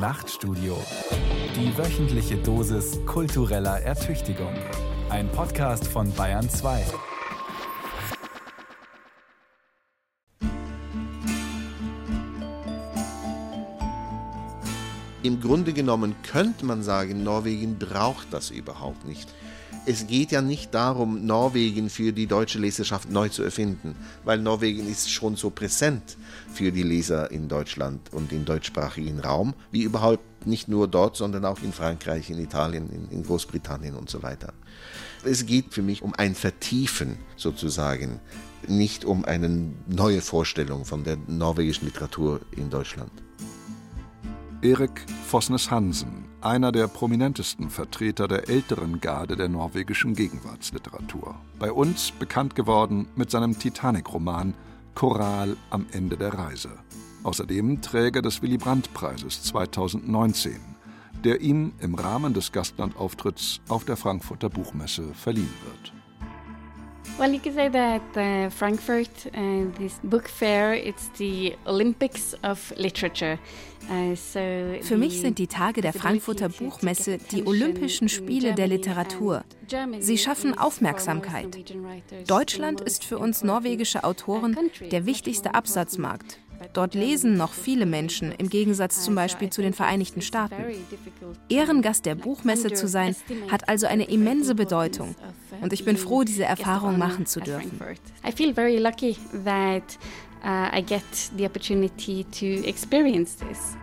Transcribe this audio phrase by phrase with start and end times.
[0.00, 0.78] Nachtstudio.
[1.54, 4.54] Die wöchentliche Dosis kultureller Ertüchtigung.
[5.10, 6.86] Ein Podcast von Bayern 2.
[15.22, 19.28] Im Grunde genommen könnte man sagen, Norwegen braucht das überhaupt nicht
[19.86, 23.94] es geht ja nicht darum, Norwegen für die deutsche Leserschaft neu zu erfinden,
[24.24, 26.16] weil Norwegen ist schon so präsent
[26.52, 31.44] für die Leser in Deutschland und im deutschsprachigen Raum, wie überhaupt nicht nur dort, sondern
[31.44, 34.52] auch in Frankreich, in Italien, in, Großbritannien und so weiter.
[35.24, 38.20] Es geht für mich um ein Vertiefen sozusagen,
[38.66, 43.12] nicht um eine neue Vorstellung von der norwegischen Literatur in Deutschland.
[44.62, 51.34] Erik Fosnes Hansen, einer der prominentesten Vertreter der älteren Garde der norwegischen Gegenwartsliteratur.
[51.58, 54.52] Bei uns bekannt geworden mit seinem Titanic-Roman
[54.94, 56.72] Choral am Ende der Reise.
[57.22, 60.60] Außerdem Träger des Willy Brandt-Preises 2019,
[61.24, 65.99] der ihm im Rahmen des Gastlandauftritts auf der Frankfurter Buchmesse verliehen wird.
[67.20, 72.72] Well, you could say that uh, Frankfurt, uh, this book fair, it's the Olympics of
[72.78, 73.38] literature.
[73.90, 74.16] Uh,
[74.80, 79.44] Für mich sind die Tage der Frankfurter Buchmesse die Olympischen Spiele der Literatur.
[79.98, 81.62] Sie schaffen Aufmerksamkeit.
[82.26, 84.56] Deutschland ist für uns norwegische Autoren
[84.90, 86.38] der wichtigste Absatzmarkt.
[86.72, 90.56] Dort lesen noch viele Menschen, im Gegensatz zum Beispiel zu den Vereinigten Staaten.
[91.48, 93.16] Ehrengast der Buchmesse zu sein,
[93.50, 95.14] hat also eine immense Bedeutung.
[95.60, 97.80] Und ich bin froh, diese Erfahrung machen zu dürfen.
[98.26, 99.98] I feel very lucky that
[100.44, 101.02] uh, I get
[101.36, 103.76] the opportunity to experience this.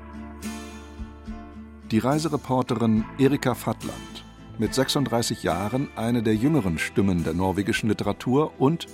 [1.91, 4.25] Die Reisereporterin Erika Fatland,
[4.57, 8.87] mit 36 Jahren eine der jüngeren Stimmen der norwegischen Literatur und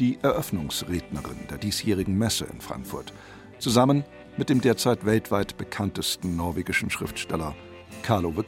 [0.00, 3.12] die Eröffnungsrednerin der diesjährigen Messe in Frankfurt,
[3.58, 4.04] zusammen
[4.36, 7.54] mit dem derzeit weltweit bekanntesten norwegischen Schriftsteller
[8.02, 8.44] Karl Ove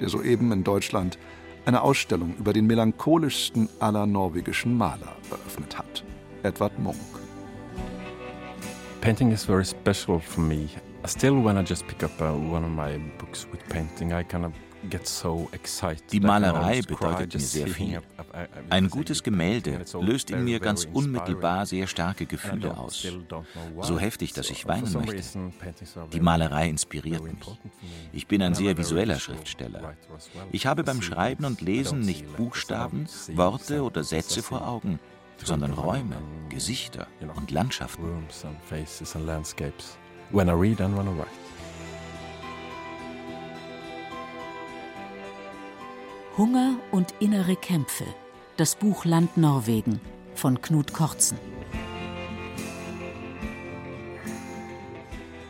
[0.00, 1.18] der soeben in Deutschland
[1.64, 6.04] eine Ausstellung über den melancholischsten aller norwegischen Maler eröffnet hat,
[6.42, 6.96] Edvard Munch.
[9.00, 10.68] Painting is very special for me.
[11.06, 14.44] Still, when I just pick up uh, one of my books with painting, I kind
[14.44, 14.52] of
[16.12, 18.02] die Malerei bedeutet mir sehr viel.
[18.70, 23.06] Ein gutes Gemälde löst in mir ganz unmittelbar sehr starke Gefühle aus.
[23.80, 25.22] So heftig, dass ich weinen möchte.
[26.12, 27.34] Die Malerei inspiriert mich.
[28.12, 29.94] Ich bin ein sehr visueller Schriftsteller.
[30.50, 34.98] Ich habe beim Schreiben und Lesen nicht Buchstaben, Worte oder Sätze vor Augen,
[35.42, 36.16] sondern Räume,
[36.48, 37.06] Gesichter
[37.36, 38.26] und Landschaften.
[40.30, 41.41] When I read and when I write.
[46.38, 48.06] Hunger und innere Kämpfe.
[48.56, 50.00] Das Buch Land Norwegen
[50.34, 51.36] von Knut Kortzen.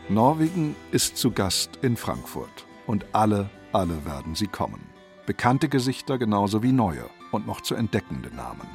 [0.09, 4.85] Norwegen ist zu Gast in Frankfurt und alle, alle werden sie kommen.
[5.25, 8.67] Bekannte Gesichter genauso wie neue und noch zu entdeckende Namen.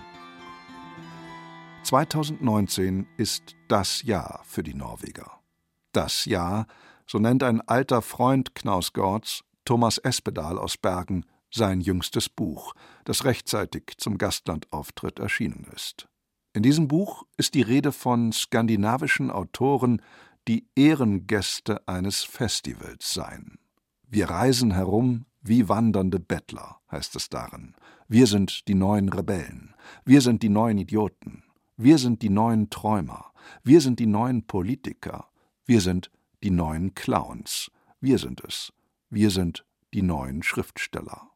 [1.83, 5.41] 2019 ist das Jahr für die Norweger.
[5.91, 6.67] Das Jahr,
[7.05, 11.25] so nennt ein alter Freund Knausgårds, Thomas Espedal aus Bergen,
[11.57, 12.73] sein jüngstes Buch,
[13.03, 16.07] das rechtzeitig zum Gastlandauftritt erschienen ist.
[16.53, 20.01] In diesem Buch ist die Rede von skandinavischen Autoren,
[20.47, 23.59] die Ehrengäste eines Festivals seien.
[24.07, 27.75] Wir reisen herum wie wandernde Bettler, heißt es darin.
[28.07, 29.75] Wir sind die neuen Rebellen.
[30.05, 31.43] Wir sind die neuen Idioten.
[31.75, 33.31] Wir sind die neuen Träumer.
[33.63, 35.29] Wir sind die neuen Politiker.
[35.65, 36.09] Wir sind
[36.43, 37.69] die neuen Clowns.
[37.99, 38.73] Wir sind es.
[39.09, 41.29] Wir sind die neuen Schriftsteller.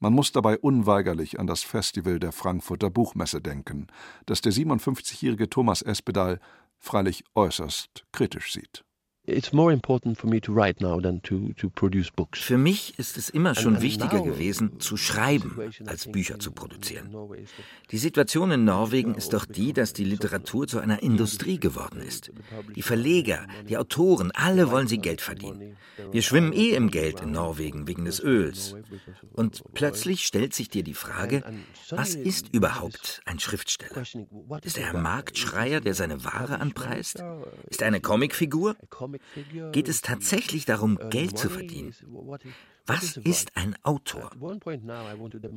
[0.00, 3.88] Man muss dabei unweigerlich an das Festival der Frankfurter Buchmesse denken,
[4.26, 6.38] das der 57-jährige Thomas Espedal
[6.78, 8.84] freilich äußerst kritisch sieht.
[12.34, 17.14] Für mich ist es immer schon wichtiger gewesen, zu schreiben, als Bücher zu produzieren.
[17.90, 22.30] Die Situation in Norwegen ist doch die, dass die Literatur zu einer Industrie geworden ist.
[22.74, 25.76] Die Verleger, die Autoren, alle wollen sie Geld verdienen.
[26.10, 28.76] Wir schwimmen eh im Geld in Norwegen wegen des Öls.
[29.32, 31.42] Und plötzlich stellt sich dir die Frage,
[31.90, 34.02] was ist überhaupt ein Schriftsteller?
[34.62, 37.22] Ist er ein Marktschreier, der seine Ware anpreist?
[37.68, 38.76] Ist er eine Comicfigur?
[39.72, 41.94] Geht es tatsächlich darum, Geld zu verdienen?
[42.88, 44.30] Was ist ein Autor?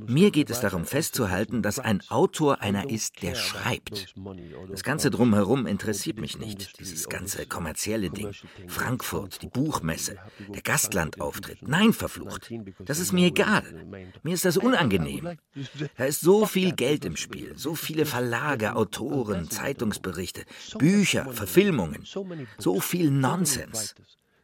[0.05, 4.13] Mir geht es darum festzuhalten, dass ein Autor einer ist, der schreibt.
[4.69, 6.77] Das Ganze drumherum interessiert mich nicht.
[6.81, 8.33] Dieses ganze kommerzielle Ding.
[8.67, 10.17] Frankfurt, die Buchmesse,
[10.49, 11.65] der Gastlandauftritt.
[11.65, 12.51] Nein, verflucht.
[12.79, 13.63] Das ist mir egal.
[14.23, 15.37] Mir ist das unangenehm.
[15.95, 20.43] Da ist so viel Geld im Spiel, so viele Verlage, Autoren, Zeitungsberichte,
[20.77, 22.05] Bücher, Verfilmungen,
[22.57, 23.95] so viel Nonsens.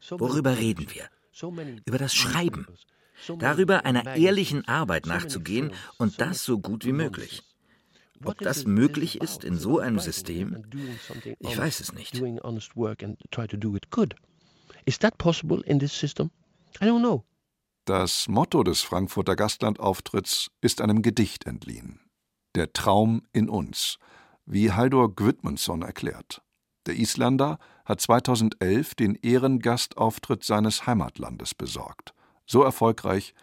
[0.10, 1.10] Worüber reden wir?
[1.86, 2.68] Über das Schreiben.
[3.40, 7.44] Darüber einer ehrlichen Arbeit nachzugehen und das so gut wie möglich.
[8.24, 10.66] Ob das möglich ist in so einem System,
[11.40, 12.20] ich weiß es nicht.
[14.86, 16.32] Is that possible in this system?
[16.82, 17.26] I don't know.
[17.86, 22.02] Das Motto des Frankfurter Gastlandauftritts ist einem Gedicht entliehen.
[22.56, 23.98] Der Traum in uns,
[24.46, 26.42] wie Haldur Gudmundsson erklärt.
[26.88, 32.14] Der Isländer hat 2011 den Ehrengastauftritt seines Heimatlandes besorgt.
[32.46, 33.34] So erfolgreich,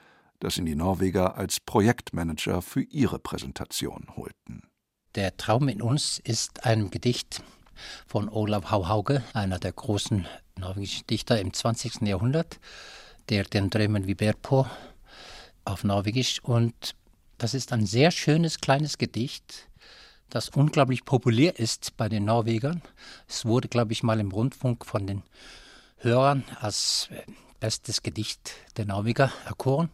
[0.41, 4.63] dass ihn die Norweger als Projektmanager für ihre Präsentation holten.
[5.15, 7.43] Der Traum in uns ist ein Gedicht
[8.07, 10.27] von Olav Hauhauge, einer der großen
[10.59, 12.01] norwegischen Dichter im 20.
[12.03, 12.59] Jahrhundert,
[13.29, 14.67] der den Drömen wie Berpo
[15.67, 16.41] auf Norwegisch.
[16.43, 16.95] Und
[17.37, 19.69] das ist ein sehr schönes kleines Gedicht,
[20.35, 22.83] das unglaublich populär ist bei den Norwegern.
[23.29, 25.23] Es wurde, glaube ich, mal im Rundfunk von den
[25.99, 27.23] Hörern als äh,
[27.61, 29.91] bestes Gedicht der Norweger erkoren.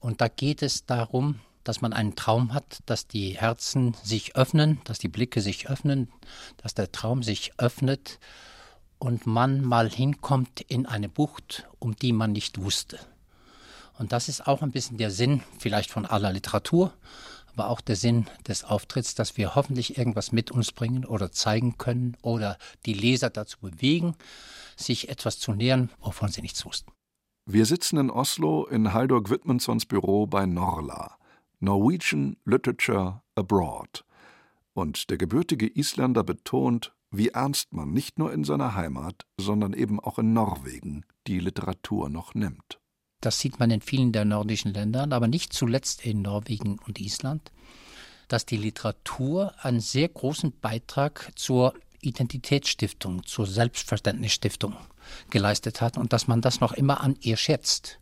[0.00, 4.80] Und da geht es darum, dass man einen Traum hat, dass die Herzen sich öffnen,
[4.84, 6.10] dass die Blicke sich öffnen,
[6.56, 8.20] dass der Traum sich öffnet
[8.98, 12.98] und man mal hinkommt in eine Bucht, um die man nicht wusste.
[13.98, 16.94] Und das ist auch ein bisschen der Sinn vielleicht von aller Literatur,
[17.58, 21.76] aber auch der Sinn des Auftritts, dass wir hoffentlich irgendwas mit uns bringen oder zeigen
[21.76, 22.56] können oder
[22.86, 24.14] die Leser dazu bewegen,
[24.76, 26.92] sich etwas zu nähern, wovon sie nichts wussten.
[27.46, 31.18] Wir sitzen in Oslo in Haldur Gudmundssons Büro bei Norla.
[31.58, 34.04] Norwegian Literature Abroad.
[34.74, 39.98] Und der gebürtige Isländer betont, wie ernst man nicht nur in seiner Heimat, sondern eben
[39.98, 42.78] auch in Norwegen die Literatur noch nimmt.
[43.20, 47.50] Das sieht man in vielen der nordischen Ländern, aber nicht zuletzt in Norwegen und Island,
[48.28, 54.76] dass die Literatur einen sehr großen Beitrag zur Identitätsstiftung, zur Selbstverständnisstiftung
[55.30, 57.98] geleistet hat und dass man das noch immer an ihr schätzt.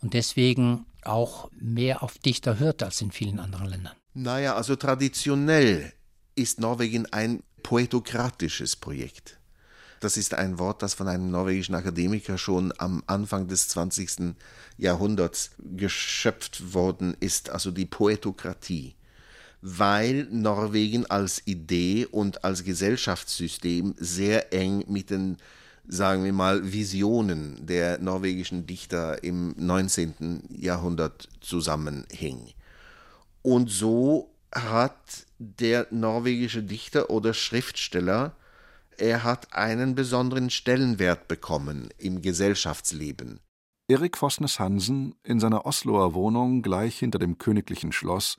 [0.00, 3.96] Und deswegen auch mehr auf Dichter hört als in vielen anderen Ländern.
[4.14, 5.92] Naja, also traditionell
[6.34, 9.40] ist Norwegen ein poetokratisches Projekt.
[10.02, 14.34] Das ist ein Wort, das von einem norwegischen Akademiker schon am Anfang des 20.
[14.76, 18.96] Jahrhunderts geschöpft worden ist, also die Poetokratie,
[19.60, 25.36] weil Norwegen als Idee und als Gesellschaftssystem sehr eng mit den
[25.86, 30.48] sagen wir mal, Visionen der norwegischen Dichter im 19.
[30.48, 32.52] Jahrhundert zusammenhing.
[33.42, 38.34] Und so hat der norwegische Dichter oder Schriftsteller,
[38.98, 43.40] er hat einen besonderen Stellenwert bekommen im Gesellschaftsleben.
[43.88, 48.36] Erik Fosnes Hansen in seiner Osloer Wohnung gleich hinter dem königlichen Schloss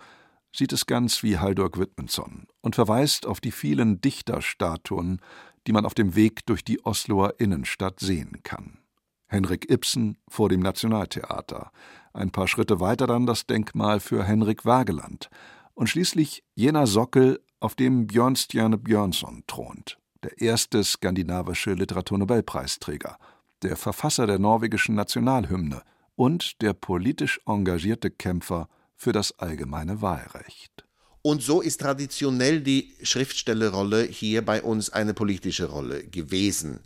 [0.56, 5.20] sieht es ganz wie Haldur Gudmundsson und verweist auf die vielen Dichterstatuen,
[5.68, 8.80] die man auf dem Weg durch die Osloer Innenstadt sehen kann.
[9.28, 11.72] Henrik Ibsen vor dem Nationaltheater,
[12.14, 15.30] ein paar Schritte weiter dann das Denkmal für Henrik Wageland
[15.74, 23.18] und schließlich jener Sockel, auf dem Björnstjerne Björnsson thront, der erste skandinavische Literaturnobelpreisträger,
[23.62, 25.82] der Verfasser der norwegischen Nationalhymne
[26.16, 30.86] und der politisch engagierte Kämpfer für das allgemeine Wahlrecht.
[31.22, 36.82] Und so ist traditionell die Schriftstellerrolle hier bei uns eine politische Rolle gewesen.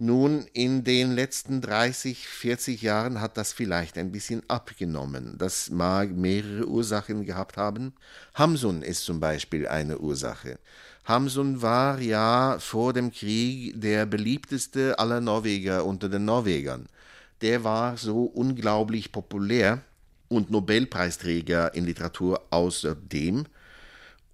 [0.00, 5.36] Nun, in den letzten 30, 40 Jahren hat das vielleicht ein bisschen abgenommen.
[5.38, 7.94] Das mag mehrere Ursachen gehabt haben.
[8.34, 10.60] Hamsun ist zum Beispiel eine Ursache.
[11.08, 16.86] Hamsun war ja vor dem Krieg der beliebteste aller Norweger unter den Norwegern.
[17.40, 19.80] Der war so unglaublich populär
[20.28, 23.46] und Nobelpreisträger in Literatur außerdem,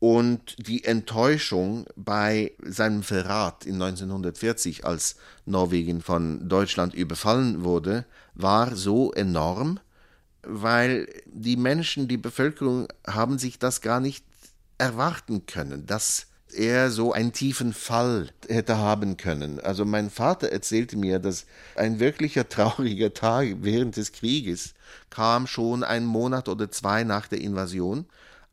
[0.00, 5.16] und die Enttäuschung bei seinem Verrat in 1940, als
[5.46, 8.04] Norwegen von Deutschland überfallen wurde,
[8.34, 9.80] war so enorm,
[10.42, 14.26] weil die Menschen, die Bevölkerung haben sich das gar nicht
[14.76, 19.60] erwarten können, dass er so einen tiefen Fall hätte haben können.
[19.60, 21.46] Also mein Vater erzählte mir, dass
[21.76, 24.74] ein wirklicher trauriger Tag während des Krieges
[25.10, 28.06] kam schon einen Monat oder zwei nach der Invasion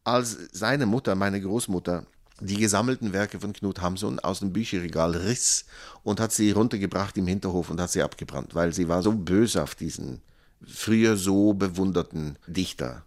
[0.04, 2.06] als seine Mutter, meine Großmutter,
[2.40, 5.66] die gesammelten Werke von Knut Hamsun aus dem Bücherregal riss
[6.04, 9.62] und hat sie runtergebracht im Hinterhof und hat sie abgebrannt, weil sie war so böse
[9.62, 10.22] auf diesen
[10.66, 13.04] früher so bewunderten Dichter.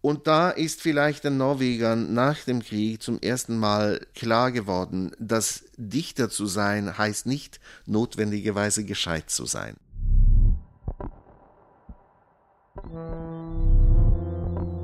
[0.00, 5.64] Und da ist vielleicht den Norwegern nach dem Krieg zum ersten Mal klar geworden, dass
[5.76, 9.76] Dichter zu sein heißt nicht notwendigerweise gescheit zu sein.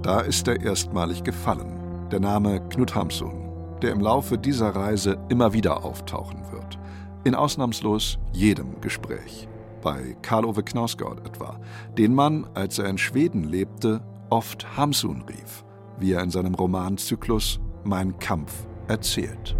[0.02, 5.52] Da ist er erstmalig gefallen, der Name Knut Hamsun, der im Laufe dieser Reise immer
[5.52, 6.78] wieder auftauchen wird,
[7.23, 9.49] in ausnahmslos jedem Gespräch.
[9.85, 11.61] bei Karl Ove Knausgård etwa,
[11.97, 14.00] den man, als er in Schweden lebte,
[14.34, 15.64] oft Hamsun rief,
[16.00, 19.54] wie er in seinem Romanzyklus Mein Kampf erzählt.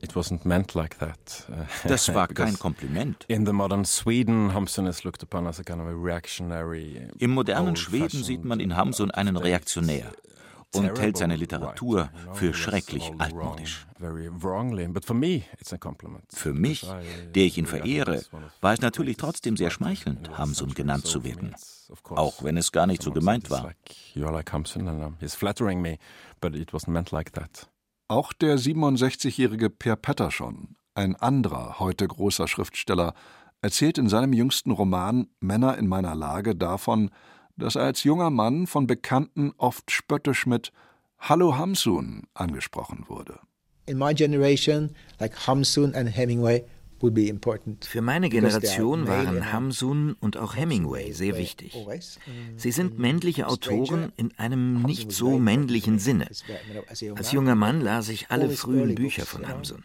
[0.00, 1.48] It wasn't meant like that.
[1.88, 3.24] Das war kein Kompliment.
[3.26, 7.08] In the modern Sweden, Hamsun is looked upon as a kind of a reactionary.
[7.18, 10.12] Im modernen Schweden sieht man in Hamsun einen Reaktionär
[10.74, 13.86] und hält seine Literatur für schrecklich altmodisch.
[16.32, 16.86] Für mich,
[17.34, 18.22] der ich ihn verehre,
[18.60, 21.54] war es natürlich trotzdem sehr schmeichelnd, Hamsun genannt zu werden,
[22.10, 23.72] auch wenn es gar nicht so gemeint war.
[28.08, 33.14] Auch der 67-jährige Per Pettersson, ein anderer heute großer Schriftsteller,
[33.62, 37.10] erzählt in seinem jüngsten Roman Männer in meiner Lage davon,
[37.60, 40.72] dass er als junger Mann von Bekannten oft spöttisch mit
[41.18, 43.38] Hallo Hamsun angesprochen wurde.
[43.86, 46.64] In my generation, like Hamsun and Hemingway,
[47.80, 51.74] für meine Generation waren Hamsun und auch Hemingway sehr wichtig.
[52.56, 56.28] Sie sind männliche Autoren in einem nicht so männlichen Sinne.
[57.16, 59.82] Als junger Mann las ich alle frühen Bücher von Hamsun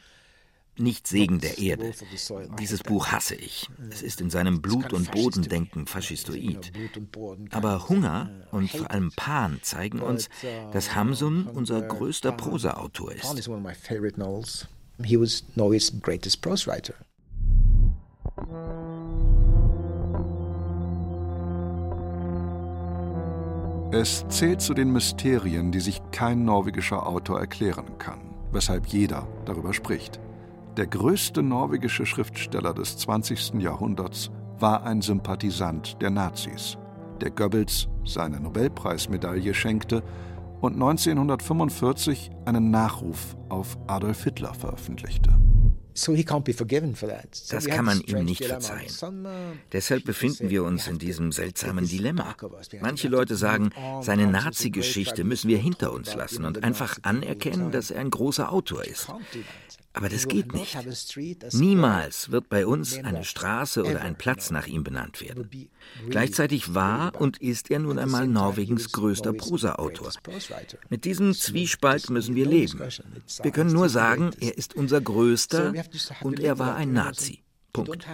[0.80, 1.94] nicht Segen der Erde.
[2.60, 3.70] Dieses Buch hasse ich.
[3.90, 6.72] Es ist in seinem Blut- und Bodendenken faschistoid.
[7.52, 10.30] Aber Hunger und vor allem Pan zeigen uns,
[10.72, 13.26] dass Hamsun unser größter Prosaautor ist.
[23.92, 28.20] Es zählt zu den Mysterien, die sich kein norwegischer Autor erklären kann,
[28.52, 30.20] weshalb jeder darüber spricht.
[30.78, 33.62] Der größte norwegische Schriftsteller des 20.
[33.62, 34.30] Jahrhunderts
[34.60, 36.78] war ein Sympathisant der Nazis,
[37.22, 40.04] der Goebbels seine Nobelpreismedaille schenkte
[40.60, 45.30] und 1945 einen Nachruf auf Adolf Hitler veröffentlichte.
[45.94, 49.28] Das kann man ihm nicht verzeihen.
[49.72, 52.36] Deshalb befinden wir uns in diesem seltsamen Dilemma.
[52.82, 53.70] Manche Leute sagen,
[54.02, 58.84] seine Nazi-Geschichte müssen wir hinter uns lassen und einfach anerkennen, dass er ein großer Autor
[58.84, 59.08] ist.
[59.96, 60.78] Aber das geht nicht.
[61.54, 65.50] Niemals wird bei uns eine Straße oder ein Platz nach ihm benannt werden.
[66.10, 70.12] Gleichzeitig war und ist er nun einmal Norwegens größter Prosaautor.
[70.90, 72.80] Mit diesem Zwiespalt müssen wir leben.
[73.42, 75.74] Wir können nur sagen, er ist unser größter
[76.22, 77.42] und er war ein Nazi.
[77.72, 78.06] Punkt.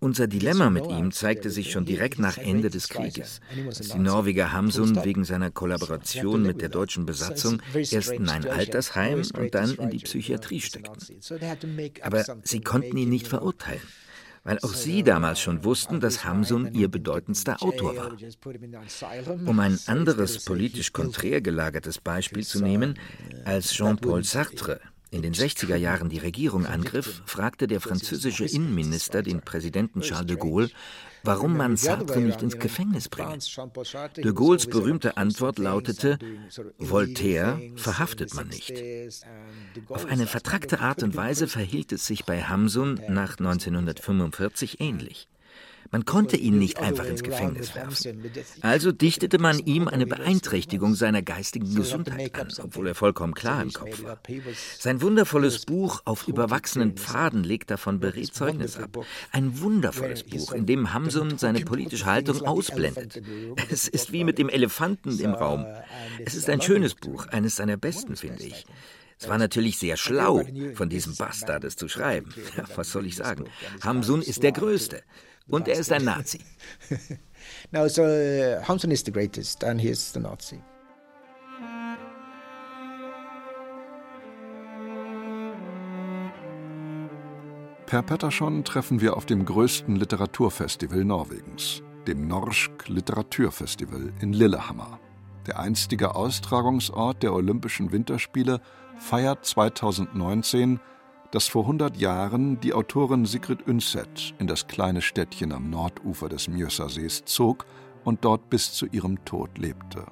[0.00, 4.52] Unser Dilemma mit ihm zeigte sich schon direkt nach Ende des Krieges, als die Norweger
[4.52, 9.90] Hamsun wegen seiner Kollaboration mit der deutschen Besatzung erst in ein Altersheim und dann in
[9.90, 11.02] die Psychiatrie steckten.
[12.02, 13.82] Aber sie konnten ihn nicht verurteilen
[14.44, 18.16] weil auch sie damals schon wussten, dass Hamsun ihr bedeutendster Autor war.
[19.44, 22.98] Um ein anderes politisch konträr gelagertes Beispiel zu nehmen,
[23.44, 29.40] als Jean-Paul Sartre in den 60er Jahren die Regierung angriff, fragte der französische Innenminister den
[29.40, 30.70] Präsidenten Charles de Gaulle,
[31.22, 33.38] warum man Sartre nicht ins Gefängnis bringe.
[34.16, 36.18] De Gaulles berühmte Antwort lautete,
[36.78, 38.74] Voltaire verhaftet man nicht.
[39.88, 45.28] Auf eine vertrackte Art und Weise verhielt es sich bei Hamsun nach 1945 ähnlich.
[45.90, 48.30] Man konnte ihn nicht einfach ins Gefängnis werfen.
[48.60, 53.72] Also dichtete man ihm eine Beeinträchtigung seiner geistigen Gesundheit an, obwohl er vollkommen klar im
[53.72, 54.18] Kopf war.
[54.78, 58.98] Sein wundervolles Buch Auf überwachsenen Pfaden legt davon beredt Zeugnis ab.
[59.32, 63.22] Ein wundervolles Buch, in dem Hamsun seine politische Haltung ausblendet.
[63.70, 65.64] Es ist wie mit dem Elefanten im Raum.
[66.24, 68.66] Es ist ein schönes Buch, eines seiner besten, finde ich.
[69.20, 70.44] Es war natürlich sehr schlau,
[70.74, 72.32] von diesem Bastard es zu schreiben.
[72.56, 73.46] Ja, was soll ich sagen?
[73.82, 75.02] Hamsun ist der Größte.
[75.48, 76.40] Und er ist ein Nazi.
[77.72, 80.60] no, so uh, Hamsun is the greatest and he is the Nazi.
[87.86, 95.00] Per Pettersson treffen wir auf dem größten Literaturfestival Norwegens, dem Norsk Literaturfestival in Lillehammer.
[95.46, 98.60] Der einstige Austragungsort der Olympischen Winterspiele
[98.98, 100.80] feiert 2019
[101.30, 106.48] dass vor 100 Jahren die Autorin Sigrid Undset in das kleine Städtchen am Nordufer des
[106.48, 107.66] Mjøsasees zog
[108.04, 110.06] und dort bis zu ihrem Tod lebte.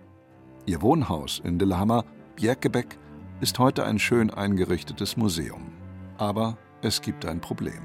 [0.66, 2.04] Ihr Wohnhaus in Lillehammer,
[2.37, 2.99] Bjerkebæk,
[3.40, 5.73] ist heute ein schön eingerichtetes Museum.
[6.18, 7.80] Aber es gibt ein Problem.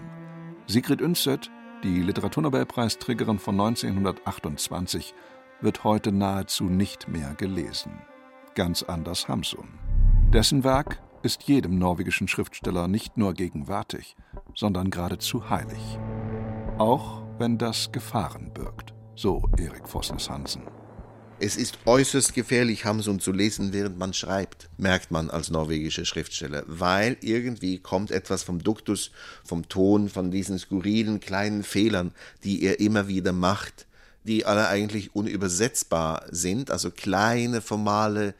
[0.67, 1.50] Sigrid Undset,
[1.83, 5.13] die Literaturnobelpreisträgerin von 1928,
[5.61, 7.93] wird heute nahezu nicht mehr gelesen.
[8.55, 9.67] Ganz anders Hamsun.
[10.33, 14.15] Dessen Werk ist jedem norwegischen Schriftsteller nicht nur gegenwärtig,
[14.55, 15.99] sondern geradezu heilig.
[16.77, 20.63] Auch wenn das Gefahren birgt, so Erik Vossnes Hansen.
[21.39, 26.63] Es ist äußerst gefährlich, Hamsun zu lesen, während man schreibt, merkt man als norwegischer Schriftsteller,
[26.67, 29.09] weil irgendwie kommt etwas vom Duktus,
[29.43, 32.13] vom Ton, von diesen skurrilen kleinen Fehlern,
[32.43, 33.87] die er immer wieder macht,
[34.23, 38.35] die alle eigentlich unübersetzbar sind, also kleine formale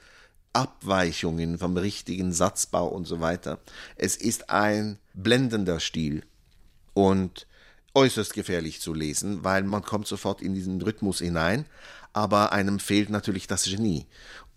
[0.54, 3.60] Abweichungen vom richtigen Satzbau und so weiter.
[3.96, 6.24] Es ist ein blendender Stil
[6.94, 7.48] und
[7.94, 11.66] äußerst gefährlich zu lesen, weil man kommt sofort in diesen Rhythmus hinein,
[12.14, 14.08] aber einem fehlt natürlich das Genie.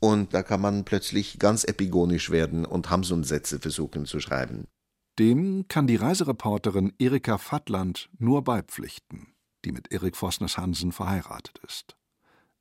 [0.01, 4.67] Und da kann man plötzlich ganz epigonisch werden und Hamsun-Sätze versuchen zu schreiben.
[5.19, 9.35] Dem kann die Reisereporterin Erika Fattland nur beipflichten,
[9.65, 11.97] die mit Erik Vosnes Hansen verheiratet ist.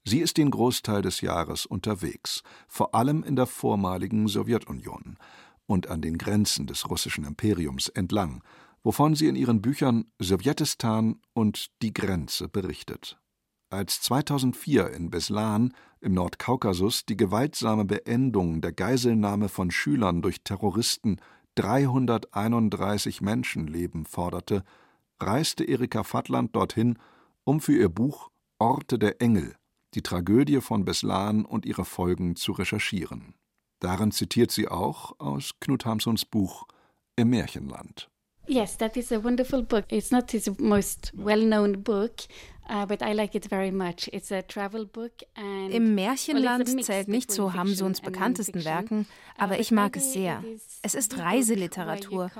[0.06, 5.18] Sie ist den Großteil des Jahres unterwegs, vor allem in der vormaligen Sowjetunion
[5.66, 8.44] und an den Grenzen des russischen Imperiums entlang,
[8.84, 13.18] wovon sie in ihren Büchern Sowjetistan und die Grenze berichtet.
[13.70, 21.18] Als 2004 in Beslan im Nordkaukasus die gewaltsame Beendung der Geiselnahme von Schülern durch Terroristen
[21.56, 24.64] 331 Menschenleben forderte,
[25.20, 27.00] reiste Erika Fattland dorthin,
[27.46, 28.30] um für ihr Buch
[28.60, 29.56] Orte der Engel
[29.96, 33.36] die Tragödie von Beslan und ihre Folgen zu recherchieren.
[33.80, 36.66] Darin zitiert sie auch aus Knut Hamsuns Buch
[37.16, 38.10] Im Märchenland.
[38.48, 39.86] Yes, that is a wonderful book.
[39.90, 42.12] It's not his most well-known book,
[42.70, 42.86] Uh,
[45.70, 49.06] Im Märchenland zählt nicht zu Hamsuns bekanntesten Werken, uh,
[49.38, 50.42] aber ich mag es sehr.
[50.82, 52.32] Es ist Reiseliteratur,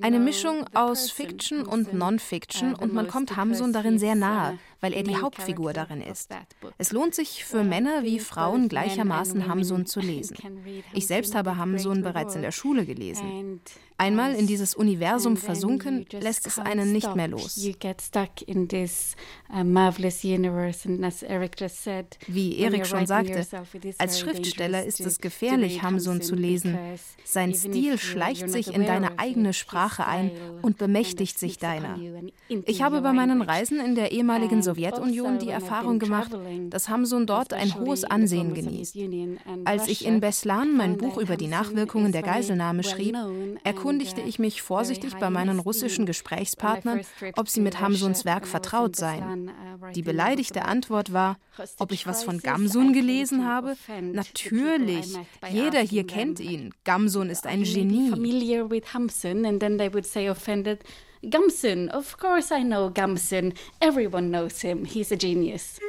[0.00, 4.92] eine Mischung aus Fiction und Non-Fiction uh, und man kommt Hamsun darin sehr nahe, weil
[4.92, 6.30] er die Hauptfigur darin ist.
[6.78, 10.36] Es lohnt sich für Männer wie Frauen gleichermaßen Hamsun zu lesen.
[10.92, 13.60] Ich selbst habe Hamsun bereits in der Schule gelesen.
[14.00, 17.56] Einmal in dieses Universum versunken, lässt es einen nicht mehr los.
[22.28, 23.44] Wie Erik schon sagte,
[23.98, 26.78] als Schriftsteller ist es gefährlich, Hamsun zu lesen.
[27.24, 30.30] Sein Stil schleicht sich in deine eigene Sprache ein
[30.62, 31.98] und bemächtigt sich deiner.
[32.66, 36.30] Ich habe bei meinen Reisen in der ehemaligen Sowjetunion also die Erfahrung gemacht,
[36.68, 38.98] dass Hamsun dort ein hohes Ansehen genießt.
[39.64, 43.16] Als ich in Beslan mein Buch über die Nachwirkungen der Geiselnahme schrieb,
[43.64, 47.00] erkundigte ich mich vorsichtig bei meinen russischen Gesprächspartnern,
[47.36, 49.50] ob sie mit Hamsuns Werk vertraut seien.
[49.94, 51.38] Die beleidigte Antwort war,
[51.78, 53.74] ob ich was von Gamsun gelesen habe.
[54.12, 55.16] Natürlich,
[55.50, 56.74] jeder hier kennt ihn.
[56.84, 58.10] Gamsun ist ein Genie.
[61.24, 63.56] Gamsun, of course I know Gamsun.
[63.80, 64.84] Everyone knows him.
[64.84, 65.80] He's a genius.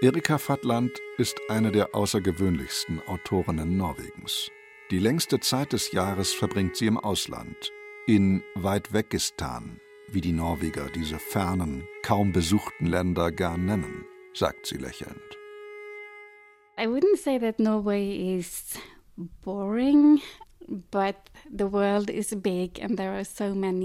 [0.00, 4.48] Erika Fatland ist eine der außergewöhnlichsten Autorinnen Norwegens.
[4.92, 7.72] Die längste Zeit des Jahres verbringt sie im Ausland,
[8.06, 15.37] in Weitwegistan, wie die Norweger diese fernen, kaum besuchten Länder gern nennen, sagt sie lächelnd.
[16.78, 18.74] I wouldn't say that Norway is
[19.42, 20.20] boring.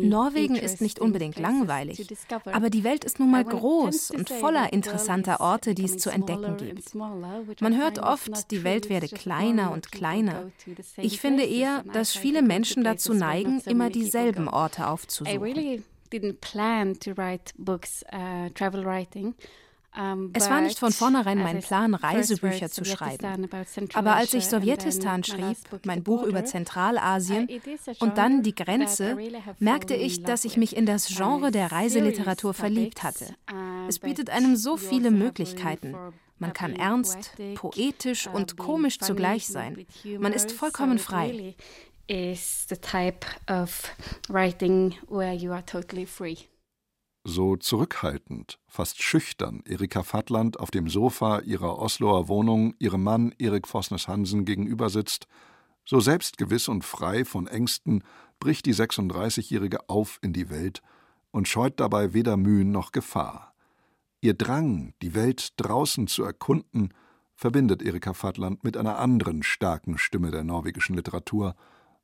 [0.09, 2.05] Norwegen ist nicht unbedingt langweilig,
[2.51, 6.57] aber die Welt ist nun mal groß und voller interessanter Orte, die es zu entdecken
[6.57, 6.93] gibt.
[6.93, 10.51] Man hört oft, die Welt werde kleiner und kleiner.
[10.97, 15.41] Ich finde eher, dass viele Menschen dazu neigen, immer dieselben Orte aufzusuchen.
[20.33, 23.47] Es war nicht von vornherein mein Plan, Reisebücher zu schreiben.
[23.93, 27.47] Aber als ich Sowjetistan schrieb, mein Buch über Zentralasien
[27.99, 29.17] und dann die Grenze,
[29.59, 33.35] merkte ich, dass ich mich in das Genre der Reiseliteratur verliebt hatte.
[33.87, 35.95] Es bietet einem so viele Möglichkeiten.
[36.39, 39.85] Man kann ernst, poetisch und komisch zugleich sein.
[40.19, 41.55] Man ist vollkommen frei.
[42.05, 43.89] Is the type of
[44.27, 46.35] writing where you are totally free
[47.23, 53.67] so zurückhaltend, fast schüchtern Erika Fattland auf dem Sofa ihrer Osloer Wohnung ihrem Mann Erik
[53.67, 55.27] Vosnes Hansen gegenüber sitzt,
[55.85, 58.03] so selbstgewiss und frei von Ängsten
[58.39, 60.81] bricht die 36-Jährige auf in die Welt
[61.31, 63.53] und scheut dabei weder Mühen noch Gefahr.
[64.21, 66.93] Ihr Drang, die Welt draußen zu erkunden,
[67.35, 71.55] verbindet Erika Fattland mit einer anderen starken Stimme der norwegischen Literatur,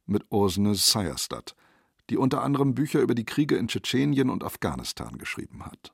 [0.05, 1.55] mit Ursene Seierstad–
[2.09, 5.93] die unter anderem Bücher über die Kriege in Tschetschenien und Afghanistan geschrieben hat.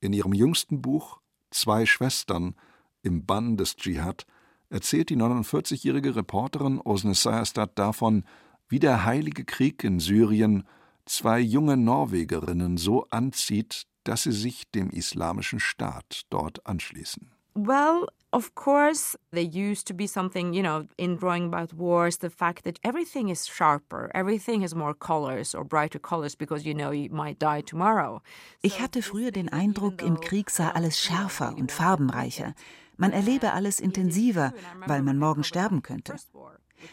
[0.00, 2.54] In ihrem jüngsten Buch Zwei Schwestern
[3.02, 4.26] im Bann des Dschihad
[4.68, 8.24] erzählt die 49-jährige Reporterin Osne Seierstadt davon,
[8.68, 10.64] wie der Heilige Krieg in Syrien
[11.04, 17.32] zwei junge Norwegerinnen so anzieht, dass sie sich dem islamischen Staat dort anschließen.
[17.54, 22.28] Well, Of course, there used to be something, you know, in drawing about wars, the
[22.28, 26.90] fact that everything is sharper, everything has more colors or brighter colors because you know
[26.90, 28.20] you might die tomorrow.
[28.62, 32.54] Ich hatte früher den Eindruck, im Krieg sei alles schärfer und farbenreicher.
[32.96, 34.52] Man erlebe alles intensiver,
[34.86, 36.16] weil man morgen sterben könnte.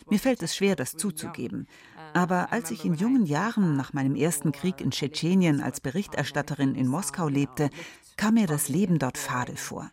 [0.09, 1.67] Mir fällt es schwer, das zuzugeben.
[2.13, 6.87] Aber als ich in jungen Jahren nach meinem ersten Krieg in Tschetschenien als Berichterstatterin in
[6.87, 7.69] Moskau lebte,
[8.17, 9.89] kam mir das Leben dort fade vor.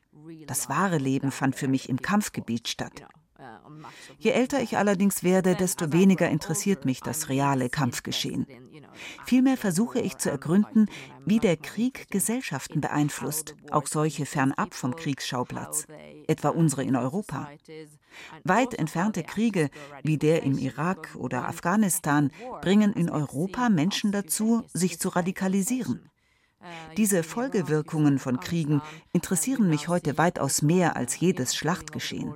[0.46, 3.06] Das wahre Leben fand für mich im Kampfgebiet statt.
[4.18, 8.46] Je älter ich allerdings werde, desto weniger interessiert mich das reale Kampfgeschehen.
[9.24, 10.88] Vielmehr versuche ich zu ergründen,
[11.24, 15.86] wie der Krieg Gesellschaften beeinflusst, auch solche fernab vom Kriegsschauplatz,
[16.26, 17.48] etwa unsere in Europa.
[18.44, 19.70] Weit entfernte Kriege
[20.02, 26.09] wie der im Irak oder Afghanistan bringen in Europa Menschen dazu, sich zu radikalisieren.
[26.96, 32.34] Diese Folgewirkungen von Kriegen interessieren mich heute weitaus mehr als jedes Schlachtgeschehen.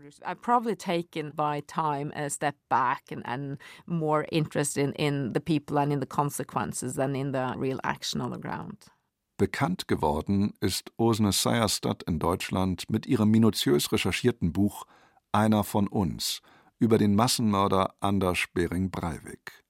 [9.36, 14.84] Bekannt geworden ist Osne Seierstadt in Deutschland mit ihrem minutiös recherchierten Buch
[15.32, 16.40] Einer von uns
[16.78, 19.63] über den Massenmörder Anders Bering Breivik.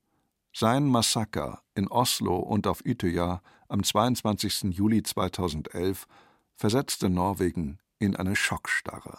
[0.56, 4.66] Sein Massaker in Oslo und auf Utøya am 22.
[4.70, 6.06] Juli 2011
[6.54, 9.18] versetzte Norwegen in eine Schockstarre.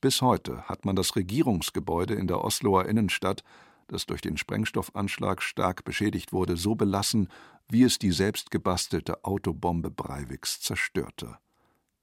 [0.00, 3.44] Bis heute hat man das Regierungsgebäude in der Osloer Innenstadt,
[3.88, 7.28] das durch den Sprengstoffanschlag stark beschädigt wurde, so belassen,
[7.68, 11.36] wie es die selbstgebastelte Autobombe Breiviks zerstörte.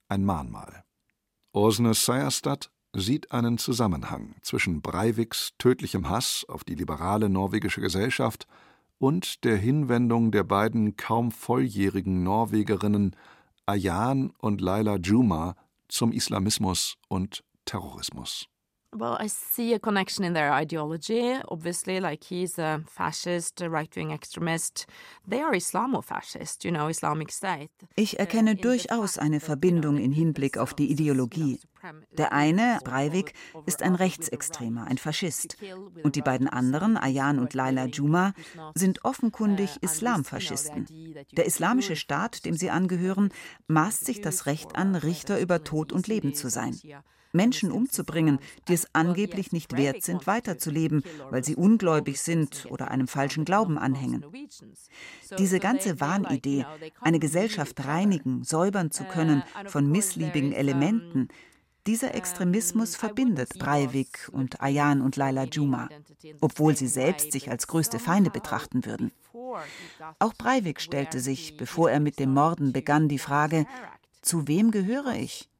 [0.06, 0.84] Ein Mahnmal.
[1.52, 8.46] Åsne Seierstad sieht einen Zusammenhang zwischen Breiviks tödlichem Hass auf die liberale norwegische Gesellschaft
[8.98, 13.16] und der Hinwendung der beiden kaum volljährigen Norwegerinnen
[13.66, 15.56] Ayan und Laila Juma
[15.88, 18.46] zum Islamismus und Terrorismus.
[18.96, 21.36] Well, I see a connection in their ideology.
[21.48, 24.86] Obviously, like he's a fascist, a right-wing extremist.
[25.26, 27.70] They are Islamofascist, you know, Islamic State.
[27.96, 31.58] Ich erkenne durchaus eine Verbindung in Hinblick auf die Ideologie.
[32.16, 33.34] Der eine, Breivik,
[33.66, 35.56] ist ein Rechtsextremer, ein Faschist.
[36.02, 38.32] Und die beiden anderen, Ayan und Laila Juma,
[38.74, 40.86] sind offenkundig Islamfaschisten.
[41.32, 43.30] Der islamische Staat, dem sie angehören,
[43.66, 46.78] maßt sich das Recht an, Richter über Tod und Leben zu sein.
[47.34, 53.08] Menschen umzubringen, die es angeblich nicht wert sind, weiterzuleben, weil sie ungläubig sind oder einem
[53.08, 54.24] falschen Glauben anhängen.
[55.38, 56.64] Diese ganze Wahnidee,
[57.00, 61.28] eine Gesellschaft reinigen, säubern zu können von missliebigen Elementen,
[61.86, 65.90] dieser Extremismus verbindet Breivik und Ayan und Laila Juma,
[66.40, 69.12] obwohl sie selbst sich als größte Feinde betrachten würden.
[70.18, 73.66] Auch Breivik stellte sich, bevor er mit dem Morden begann, die Frage,
[74.22, 75.50] zu wem gehöre ich?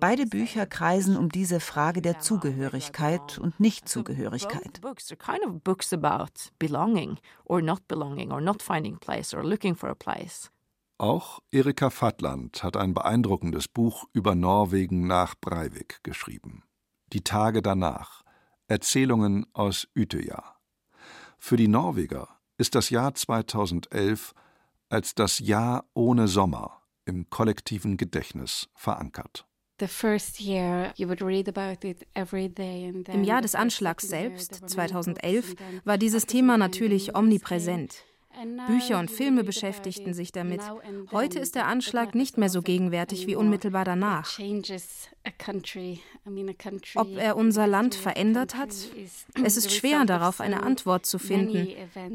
[0.00, 4.80] Beide Bücher kreisen um diese Frage der Zugehörigkeit und Nichtzugehörigkeit.
[10.98, 16.64] Auch Erika Fattland hat ein beeindruckendes Buch über Norwegen nach Breivik geschrieben.
[17.12, 18.22] Die Tage danach.
[18.68, 20.56] Erzählungen aus Utøya.
[21.38, 24.32] Für die Norweger ist das Jahr 2011
[24.88, 29.46] als das Jahr ohne Sommer im kollektiven Gedächtnis verankert.
[33.12, 38.04] Im Jahr des Anschlags selbst, 2011, war dieses Thema natürlich omnipräsent.
[38.66, 40.60] Bücher und Filme beschäftigten sich damit.
[41.10, 44.38] Heute ist der Anschlag nicht mehr so gegenwärtig wie unmittelbar danach.
[46.94, 48.70] Ob er unser Land verändert hat?
[49.44, 51.68] Es ist schwer, darauf eine Antwort zu finden.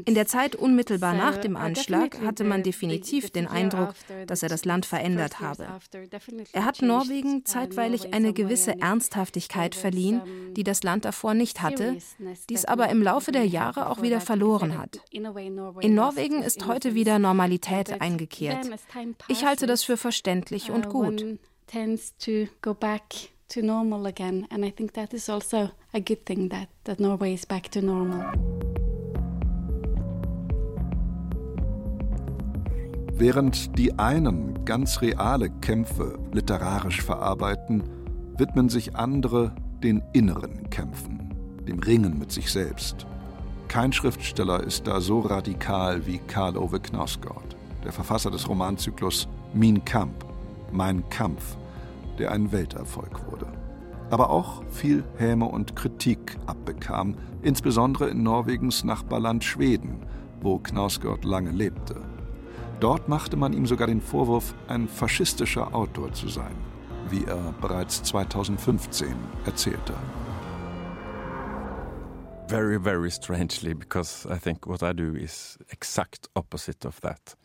[0.05, 3.93] In der Zeit unmittelbar nach dem Anschlag hatte man definitiv den Eindruck,
[4.27, 5.67] dass er das Land verändert habe.
[6.53, 10.21] Er hat Norwegen zeitweilig eine gewisse Ernsthaftigkeit verliehen,
[10.55, 11.97] die das Land davor nicht hatte,
[12.49, 15.01] dies aber im Laufe der Jahre auch wieder verloren hat.
[15.11, 18.69] In Norwegen ist heute wieder Normalität eingekehrt.
[19.27, 21.21] Ich halte das für verständlich und gut.
[24.93, 25.69] that is also.
[33.19, 37.83] Während die einen ganz reale Kämpfe literarisch verarbeiten,
[38.37, 41.33] widmen sich andere den inneren Kämpfen,
[41.67, 43.07] dem Ringen mit sich selbst,
[43.67, 49.83] kein Schriftsteller ist da so radikal wie Karl Ove Knausgård, der Verfasser des Romanzyklus Min
[49.83, 50.25] Kamp,
[50.71, 51.57] Mein Kampf,
[52.17, 53.47] der ein Welterfolg wurde.
[54.09, 59.99] Aber auch viel Häme und Kritik abbekam, insbesondere in Norwegens Nachbarland Schweden,
[60.41, 61.95] wo Knausgård lange lebte.
[62.79, 66.55] Dort machte man ihm sogar den Vorwurf, ein faschistischer Autor zu sein,
[67.09, 69.93] wie er bereits 2015 erzählte.
[72.47, 77.35] Very, very strangely, because I think what I do is exact opposite of that.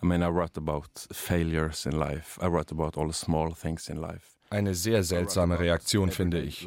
[0.00, 2.38] I mean, I write about failures in life.
[2.40, 4.36] I write about all the small things in life.
[4.50, 6.66] Eine sehr seltsame Reaktion, finde ich.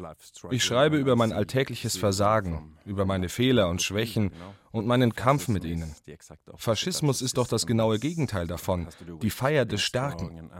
[0.50, 4.30] Ich schreibe über mein alltägliches Versagen, über meine Fehler und Schwächen
[4.70, 5.96] und meinen Kampf mit ihnen.
[6.54, 8.86] Faschismus ist doch das genaue Gegenteil davon,
[9.20, 10.50] die Feier des Starken.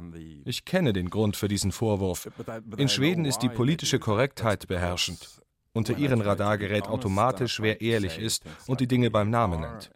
[0.44, 2.28] Ich kenne den Grund für diesen Vorwurf.
[2.76, 5.41] In Schweden ist die politische Korrektheit beherrschend.
[5.74, 9.90] Unter ihren Radar gerät automatisch, wer ehrlich ist und die Dinge beim Namen nennt.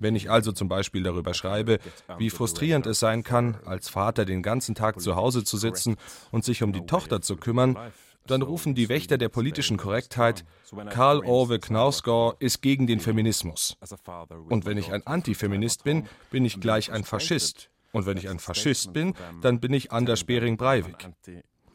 [0.00, 1.78] Wenn ich also zum Beispiel darüber schreibe,
[2.18, 5.96] wie frustrierend es sein kann, als Vater den ganzen Tag zu Hause zu sitzen
[6.30, 7.76] und sich um die Tochter zu kümmern,
[8.26, 10.44] dann rufen die Wächter der politischen Korrektheit,
[10.90, 13.76] Karl Orwe Knausgård ist gegen den Feminismus.
[14.48, 17.70] Und wenn ich ein Antifeminist bin, bin ich gleich ein Faschist.
[17.92, 21.08] Und wenn ich ein Faschist bin, dann bin ich Anders Bering Breivik.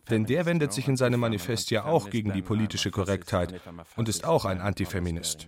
[0.10, 3.60] Denn der wendet sich in seinem Manifest ja auch gegen die politische Korrektheit
[3.96, 5.48] und ist auch ein Antifeminist.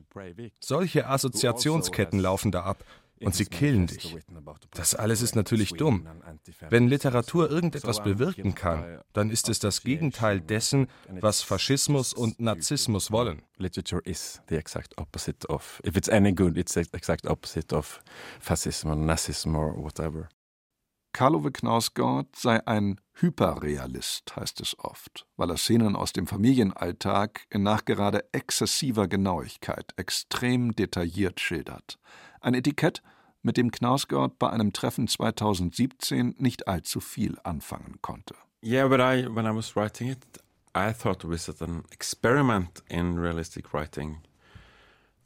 [0.60, 2.84] Solche Assoziationsketten laufen da ab
[3.22, 4.18] und sie killen dich.
[4.72, 6.08] Das alles ist natürlich dumm.
[6.70, 13.12] Wenn Literatur irgendetwas bewirken kann, dann ist es das Gegenteil dessen, was Faschismus und Narzissmus
[13.12, 13.42] wollen.
[13.58, 15.82] Literature is the exact opposite of.
[15.86, 18.02] If it's any good, it's the exact opposite of
[18.40, 20.30] fascism or Nazism or whatever.
[21.18, 27.64] Karlove Knausgård sei ein Hyperrealist, heißt es oft, weil er Szenen aus dem Familienalltag in
[27.64, 31.98] nachgerade exzessiver Genauigkeit extrem detailliert schildert.
[32.40, 33.02] Ein Etikett,
[33.42, 38.36] mit dem Knausgård bei einem Treffen 2017 nicht allzu viel anfangen konnte.
[38.64, 40.20] Yeah, but I, when I was writing it,
[40.76, 44.18] I thought it was an experiment in realistic writing.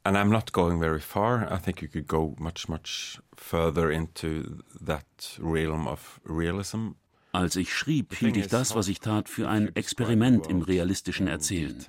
[0.04, 1.46] And I'm not going very far.
[1.50, 6.94] I think you could go much, much further into that realm of realism.
[7.32, 11.82] Als ich schrieb, hielt ich das, was ich tat, für ein Experiment im realistischen Erzählen.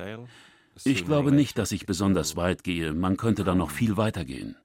[0.85, 4.55] Ich glaube nicht, dass ich besonders weit gehe, man könnte da noch viel weiter gehen.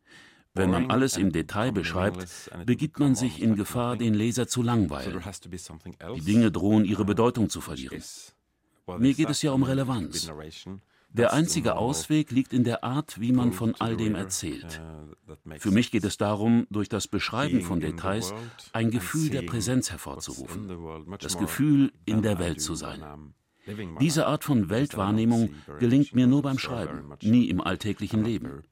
[0.54, 5.22] Wenn man alles im Detail beschreibt, begibt man sich in Gefahr, den Leser zu langweilen.
[6.16, 8.02] Die Dinge drohen ihre Bedeutung zu verlieren.
[8.98, 10.30] Mir geht es ja um Relevanz.
[11.10, 14.80] Der einzige Ausweg liegt in der Art, wie man von all dem erzählt.
[15.58, 18.34] Für mich geht es darum, durch das Beschreiben von Details
[18.72, 20.70] ein Gefühl der Präsenz hervorzurufen,
[21.18, 23.34] das Gefühl, in der Welt zu sein.
[24.00, 28.62] Diese Art von Weltwahrnehmung gelingt mir nur beim Schreiben, nie im alltäglichen Leben.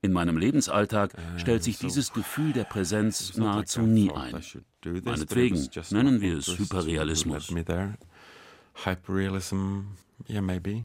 [0.00, 4.40] In meinem Lebensalltag stellt sich dieses Gefühl der Präsenz nahezu nie ein.
[4.84, 7.52] Meinetwegen nennen wir es Hyperrealismus.
[8.82, 9.80] Hyperrealism,
[10.28, 10.84] yeah, maybe.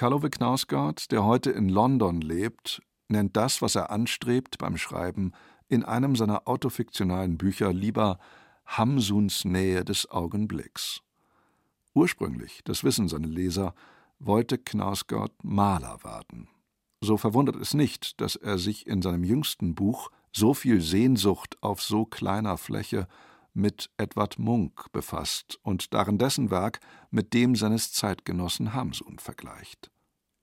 [0.00, 5.32] Karlove Knausgård, der heute in London lebt, nennt das, was er anstrebt beim Schreiben,
[5.68, 8.18] in einem seiner autofiktionalen Bücher lieber
[8.64, 11.02] Hamsuns Nähe des Augenblicks.
[11.92, 13.74] Ursprünglich, das wissen seine Leser,
[14.18, 16.48] wollte Knausgård Maler werden.
[17.02, 21.82] So verwundert es nicht, dass er sich in seinem jüngsten Buch so viel Sehnsucht auf
[21.82, 23.06] so kleiner Fläche
[23.54, 29.90] mit Edward Munk befasst und darin dessen Werk mit dem seines Zeitgenossen Hamsun vergleicht.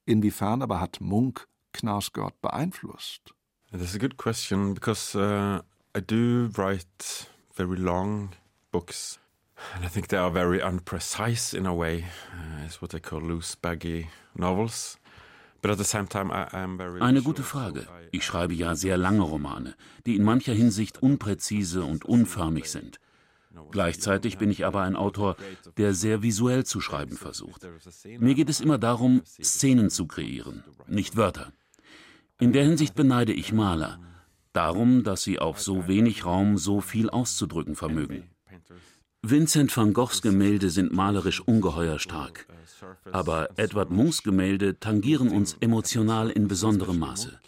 [0.06, 3.34] Inwiefern aber hat Munk Knausgård beeinflusst?
[3.72, 5.62] That's a good question because uh,
[5.96, 8.30] I do write very long
[8.72, 9.20] books
[9.76, 12.06] and I think they are very unprecise in a way.
[12.32, 14.98] Uh, it's what I call loose, baggy novels.
[15.62, 17.88] Eine gute Frage.
[18.12, 23.00] Ich schreibe ja sehr lange Romane, die in mancher Hinsicht unpräzise und unförmig sind.
[23.72, 25.36] Gleichzeitig bin ich aber ein Autor,
[25.78, 27.68] der sehr visuell zu schreiben versucht.
[28.20, 31.52] Mir geht es immer darum, Szenen zu kreieren, nicht Wörter.
[32.40, 34.00] In der Hinsicht beneide ich Maler,
[34.54, 38.30] darum, dass sie auf so wenig Raum so viel auszudrücken vermögen.
[39.24, 42.48] Vincent van Goghs Gemälde sind malerisch ungeheuer stark.
[43.12, 47.40] Aber Edward Munchs Gemälde tangieren uns emotional in besonderem Maße.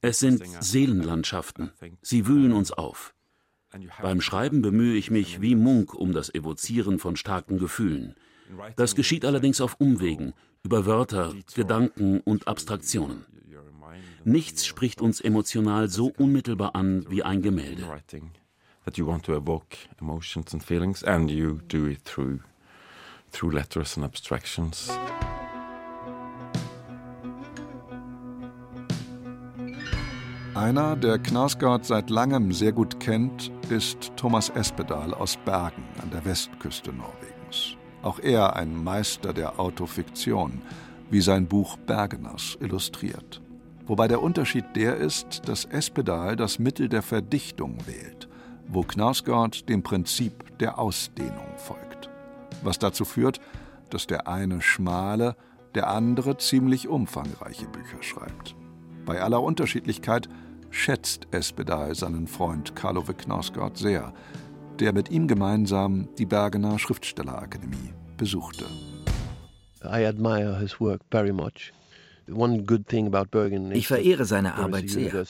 [0.00, 1.72] Es sind Seelenlandschaften.
[2.02, 3.14] Sie wühlen uns auf.
[4.02, 8.14] Beim Schreiben bemühe ich mich wie Munk um das Evozieren von starken Gefühlen.
[8.76, 13.24] Das geschieht allerdings auf Umwegen, über Wörter, Gedanken und Abstraktionen.
[14.24, 17.84] Nichts spricht uns emotional so unmittelbar an wie ein Gemälde.
[18.84, 22.40] That you want to evoke emotions and feelings, and you do it through
[23.30, 24.90] through letters and abstractions.
[30.54, 36.24] Einer, der Knausgård seit langem sehr gut kennt, ist Thomas Espedal aus Bergen an der
[36.24, 37.76] Westküste Norwegens.
[38.02, 40.60] Auch er ein Meister der Autofiktion,
[41.08, 43.40] wie sein Buch Bergeners illustriert.
[43.86, 48.28] Wobei der Unterschied der ist, dass Espedal das Mittel der Verdichtung wählt,
[48.68, 51.89] wo Knausgård dem Prinzip der Ausdehnung folgt.
[52.62, 53.40] Was dazu führt,
[53.90, 55.36] dass der eine schmale,
[55.74, 58.54] der andere ziemlich umfangreiche Bücher schreibt.
[59.06, 60.28] Bei aller Unterschiedlichkeit
[60.70, 64.12] schätzt Espedal seinen Freund Karlove Knausgård sehr,
[64.78, 68.64] der mit ihm gemeinsam die Bergener Schriftstellerakademie besuchte.
[69.82, 71.72] I admire his work very much.
[73.72, 75.24] Ich verehre seine Arbeit sehr.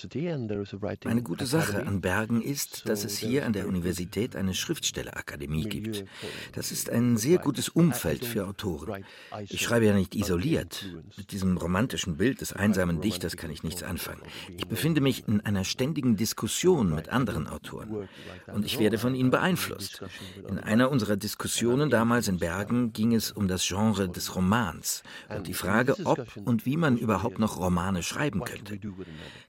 [1.04, 6.04] Eine gute Sache an Bergen ist, dass es hier an der Universität eine Schriftstellerakademie gibt.
[6.52, 9.04] Das ist ein sehr gutes Umfeld für Autoren.
[9.48, 10.86] Ich schreibe ja nicht isoliert.
[11.16, 14.22] Mit diesem romantischen Bild des einsamen Dichters kann ich nichts anfangen.
[14.56, 18.08] Ich befinde mich in einer ständigen Diskussion mit anderen Autoren.
[18.52, 20.02] Und ich werde von ihnen beeinflusst.
[20.48, 25.46] In einer unserer Diskussionen damals in Bergen ging es um das Genre des Romans und
[25.46, 28.78] die Frage, ob und wie man man überhaupt noch Romane schreiben könnte.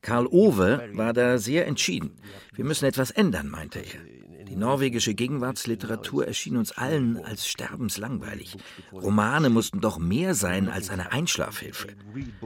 [0.01, 2.11] Karl Ove war da sehr entschieden.
[2.53, 4.21] Wir müssen etwas ändern, meinte er.
[4.51, 8.57] Die norwegische Gegenwartsliteratur erschien uns allen als sterbenslangweilig.
[8.91, 11.87] Romane mussten doch mehr sein als eine Einschlafhilfe.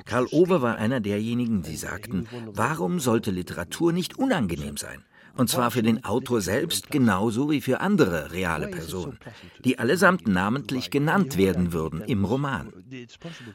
[0.06, 5.04] Karl Ove war einer derjenigen, die sagten, warum sollte Literatur nicht unangenehm sein?
[5.36, 9.20] Und zwar für den Autor selbst genauso wie für andere reale Personen,
[9.64, 12.72] die allesamt namentlich genannt werden würden im Roman.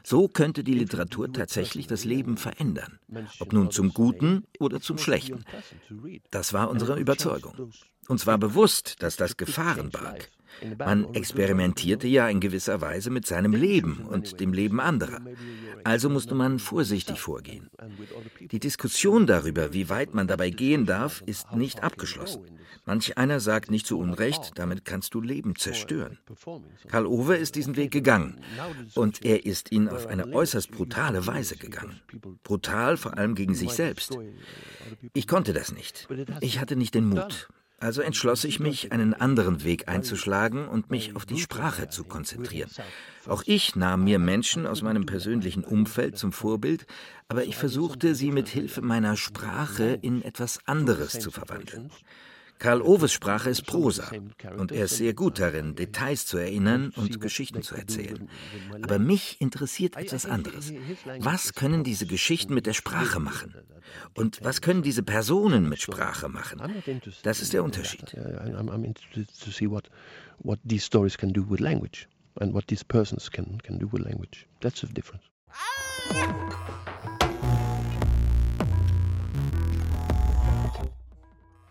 [0.03, 2.99] So könnte die Literatur tatsächlich das Leben verändern,
[3.39, 5.43] ob nun zum Guten oder zum Schlechten.
[6.29, 7.71] Das war unsere Überzeugung.
[8.07, 10.29] Uns war bewusst, dass das Gefahren barg.
[10.77, 15.21] Man experimentierte ja in gewisser Weise mit seinem Leben und dem Leben anderer.
[15.83, 17.69] Also musste man vorsichtig vorgehen.
[18.39, 22.41] Die Diskussion darüber, wie weit man dabei gehen darf, ist nicht abgeschlossen.
[22.85, 26.17] Manch einer sagt nicht zu Unrecht, damit kannst du Leben zerstören.
[26.87, 28.41] Karl Ove ist diesen Weg gegangen
[28.95, 32.01] und er ist ihn auf eine äußerst brutale Weise gegangen.
[32.43, 34.17] Brutal vor allem gegen sich selbst.
[35.13, 36.07] Ich konnte das nicht.
[36.41, 37.49] Ich hatte nicht den Mut.
[37.81, 42.69] Also entschloss ich mich, einen anderen Weg einzuschlagen und mich auf die Sprache zu konzentrieren.
[43.25, 46.85] Auch ich nahm mir Menschen aus meinem persönlichen Umfeld zum Vorbild,
[47.27, 51.89] aber ich versuchte, sie mit Hilfe meiner Sprache in etwas anderes zu verwandeln.
[52.61, 54.11] Karl Oves Sprache ist Prosa
[54.55, 58.29] und er ist sehr gut darin, Details zu erinnern und Geschichten zu erzählen.
[58.83, 60.71] Aber mich interessiert etwas anderes.
[61.21, 63.55] Was können diese Geschichten mit der Sprache machen?
[64.13, 66.61] Und was können diese Personen mit Sprache machen?
[67.23, 68.15] Das ist der Unterschied.
[70.43, 72.07] What these stories can do with language
[72.39, 74.47] and what these persons can, can do with language.
[74.59, 75.23] That's the difference.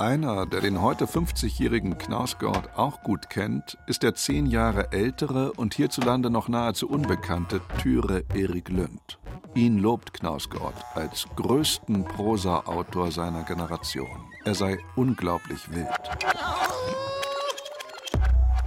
[0.00, 5.74] Einer, der den heute 50-jährigen Knausgård auch gut kennt, ist der zehn Jahre ältere und
[5.74, 9.18] hierzulande noch nahezu unbekannte Türe Erik Lünd.
[9.54, 14.32] Ihn lobt Knausgård als größten Prosa-Autor seiner Generation.
[14.46, 15.86] Er sei unglaublich wild.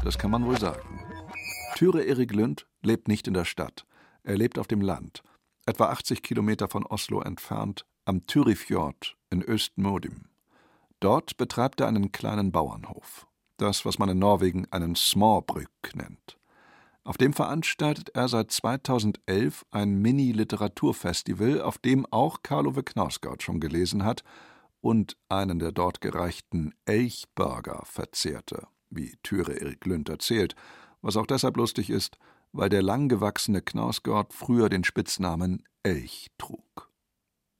[0.03, 0.99] Das kann man wohl sagen.
[1.73, 3.87] Türe Erik Lünd lebt nicht in der Stadt.
[4.21, 5.23] Er lebt auf dem Land,
[5.65, 10.32] etwa 80 Kilometer von Oslo entfernt, am Tyrifjord in Östmodum.
[11.03, 16.37] Dort betreibt er einen kleinen Bauernhof, das, was man in Norwegen einen Småbruk nennt.
[17.03, 24.05] Auf dem veranstaltet er seit 2011 ein Mini-Literaturfestival, auf dem auch Karlove Knausgård schon gelesen
[24.05, 24.23] hat
[24.79, 30.55] und einen der dort gereichten Elchburger verzehrte, wie Türe Erik Lünd erzählt,
[31.01, 32.17] was auch deshalb lustig ist,
[32.53, 36.92] weil der langgewachsene Knausgård früher den Spitznamen Elch trug.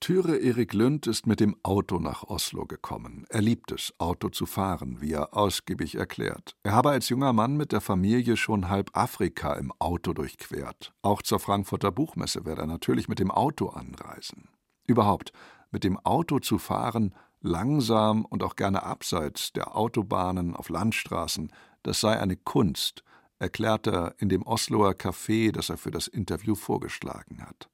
[0.03, 3.25] Türe Erik Lünd ist mit dem Auto nach Oslo gekommen.
[3.29, 6.57] Er liebt es, Auto zu fahren, wie er ausgiebig erklärt.
[6.61, 10.91] Er habe als junger Mann mit der Familie schon halb Afrika im Auto durchquert.
[11.03, 14.49] Auch zur Frankfurter Buchmesse werde er natürlich mit dem Auto anreisen.
[14.85, 15.31] Überhaupt,
[15.71, 21.49] mit dem Auto zu fahren, langsam und auch gerne abseits der Autobahnen auf Landstraßen,
[21.81, 23.05] das sei eine Kunst,
[23.39, 27.69] erklärt er in dem Osloer Café, das er für das Interview vorgeschlagen hat.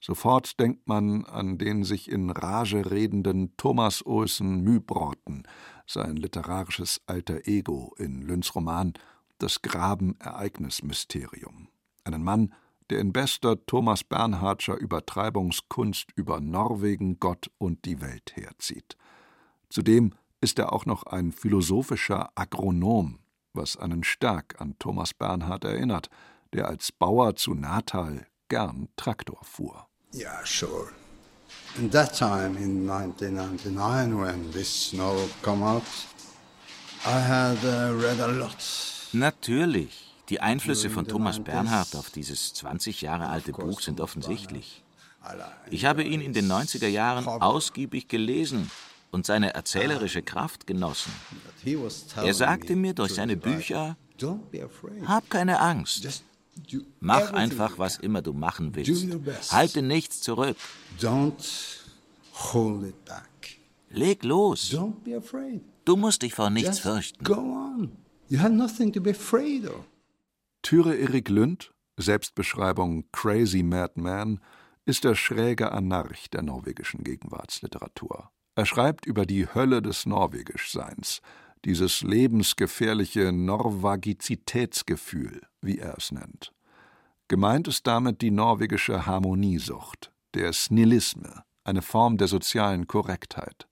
[0.00, 5.46] Sofort denkt man an den sich in Rage redenden Thomas Olsen Mühbrotten,
[5.86, 8.94] sein literarisches alter Ego in Lünns Roman
[9.38, 11.68] Das Graben-Ereignis-Mysterium.
[12.04, 12.54] Einen Mann,
[12.88, 18.96] der in bester Thomas Bernhardscher Übertreibungskunst über Norwegen, Gott und die Welt herzieht.
[19.68, 23.18] Zudem ist er auch noch ein philosophischer Agronom,
[23.52, 26.08] was einen stark an Thomas Bernhard erinnert,
[26.54, 29.89] der als Bauer zu Natal gern Traktor fuhr.
[30.12, 30.88] Yeah, sure.
[31.78, 35.84] In that time, in 1999, when this novel came out,
[37.06, 38.56] I had uh, read a lot.
[39.12, 40.06] Natürlich.
[40.28, 44.84] Die Einflüsse von Thomas Bernhard auf dieses 20 Jahre alte Buch sind offensichtlich.
[45.70, 48.70] Ich habe ihn in den 90er Jahren ausgiebig gelesen
[49.10, 51.12] und seine erzählerische Kraft genossen.
[52.16, 53.96] Er sagte mir durch seine Bücher,
[55.06, 56.22] Hab keine Angst.
[57.00, 59.52] Mach einfach, was immer du machen willst.
[59.52, 60.56] Halte nichts zurück.
[63.90, 64.76] Leg los.
[65.84, 67.24] Du musst dich vor nichts fürchten.
[70.62, 74.40] Türe Erik Lünd, Selbstbeschreibung Crazy Madman,
[74.84, 78.30] ist der schräge Anarch der norwegischen Gegenwartsliteratur.
[78.54, 81.22] Er schreibt über die Hölle des Norwegischseins,
[81.64, 86.52] dieses lebensgefährliche Norvagizitätsgefühl, wie er es nennt.
[87.28, 93.66] Gemeint ist damit die norwegische Harmoniesucht, der Snilisme, eine Form der sozialen Korrektheit.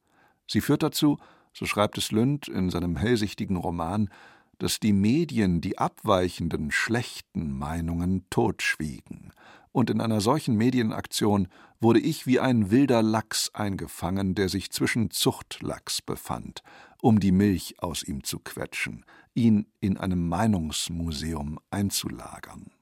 [0.46, 1.18] Sie führt dazu,
[1.52, 4.10] so schreibt es Lünd in seinem hellsichtigen Roman,
[4.58, 9.32] dass die Medien die abweichenden, schlechten Meinungen totschwiegen,
[9.72, 11.48] und in einer solchen Medienaktion
[11.80, 16.62] wurde ich wie ein wilder Lachs eingefangen, der sich zwischen Zuchtlachs befand,
[17.00, 22.72] um die Milch aus ihm zu quetschen, ihn in einem Meinungsmuseum einzulagern.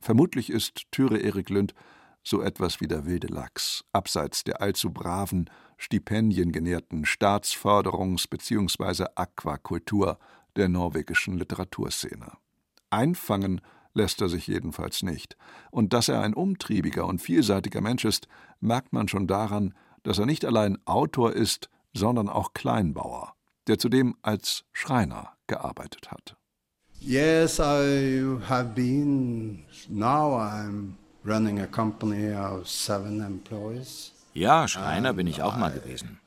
[0.00, 1.74] Vermutlich ist Türe Erik Lünd
[2.22, 9.06] so etwas wie der wilde Lachs, abseits der allzu braven, stipendiengenährten Staatsförderungs- bzw.
[9.14, 10.18] Aquakultur
[10.56, 12.32] der norwegischen Literaturszene.
[12.90, 13.60] Einfangen
[13.92, 15.36] lässt er sich jedenfalls nicht.
[15.70, 18.26] Und dass er ein umtriebiger und vielseitiger Mensch ist,
[18.60, 23.33] merkt man schon daran, dass er nicht allein Autor ist, sondern auch Kleinbauer,
[23.66, 26.36] der zudem als Schreiner gearbeitet hat.
[27.00, 29.64] Yes, I have been.
[29.88, 30.94] Now I'm
[31.24, 34.12] running a company of seven employees.
[34.32, 36.18] Ja, Schreiner bin ich auch mal gewesen.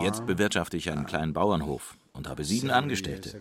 [0.00, 3.40] Jetzt bewirtschafte ich einen kleinen Bauernhof und habe sieben Angestellte.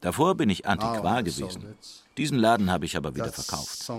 [0.00, 1.74] Davor bin ich Antiquar gewesen.
[2.16, 3.90] Diesen Laden habe ich aber wieder verkauft.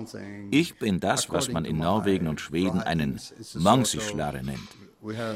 [0.52, 3.20] Ich bin das, was man in Norwegen und Schweden einen
[3.56, 4.70] Mangsischlare nennt.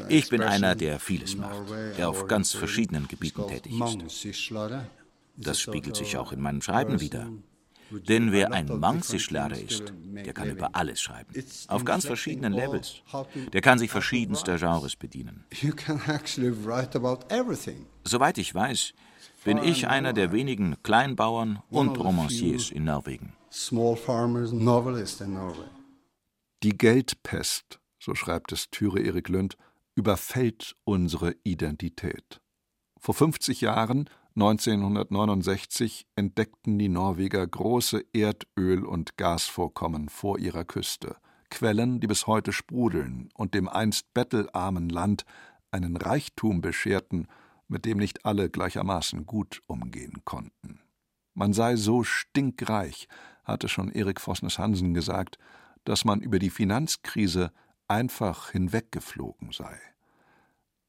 [0.08, 4.36] Ich bin einer, der vieles macht, der auf ganz verschiedenen Gebieten tätig ist.
[5.36, 7.28] Das spiegelt sich auch in meinem Schreiben wieder.
[7.90, 11.32] Denn wer ein Mangsischlare ist, der kann über alles schreiben.
[11.68, 13.02] Auf ganz verschiedenen Levels.
[13.52, 15.44] Der kann sich verschiedenster Genres bedienen.
[18.04, 18.94] Soweit ich weiß,
[19.44, 23.34] bin ich einer der wenigen Kleinbauern und Romanciers in Norwegen.
[26.62, 29.56] Die Geldpest, so schreibt es Türe Erik Lünd,
[29.94, 32.40] überfällt unsere Identität.
[32.98, 41.16] Vor 50 Jahren 1969 entdeckten die Norweger große Erdöl- und Gasvorkommen vor ihrer Küste,
[41.50, 45.24] Quellen, die bis heute sprudeln und dem einst bettelarmen Land
[45.70, 47.28] einen Reichtum bescherten,
[47.68, 50.80] mit dem nicht alle gleichermaßen gut umgehen konnten.
[51.32, 53.08] Man sei so stinkreich,
[53.44, 55.38] hatte schon Erik Vosnes Hansen gesagt,
[55.84, 57.52] dass man über die Finanzkrise
[57.94, 59.78] einfach hinweggeflogen sei.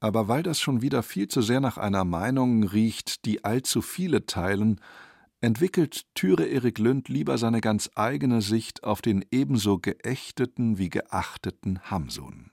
[0.00, 4.26] Aber weil das schon wieder viel zu sehr nach einer Meinung riecht, die allzu viele
[4.26, 4.80] teilen,
[5.40, 11.80] entwickelt Türe Erik Lünd lieber seine ganz eigene Sicht auf den ebenso geächteten wie geachteten
[11.90, 12.50] Hamsun.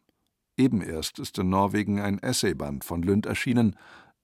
[0.55, 3.75] Eben erst ist in Norwegen ein Essayband von Lünd erschienen,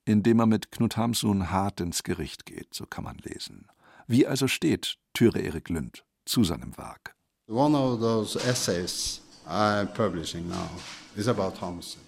[0.05, 3.67] in dem er mit Knut Hamsun hart ins Gericht geht, so kann man lesen.
[4.07, 7.15] Wie also steht Türe Erik Lünd zu seinem Werk?
[7.47, 9.21] One of those essays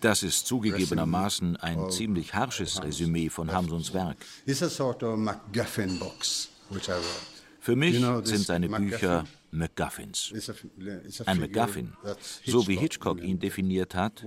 [0.02, 4.18] das ist zugegebenermaßen ein ziemlich harsches Resümee von Hamsuns Werk.
[7.60, 10.34] Für mich sind seine Bücher MacGuffins.
[11.26, 11.94] Ein MacGuffin,
[12.46, 14.24] so wie Hitchcock ihn definiert hat,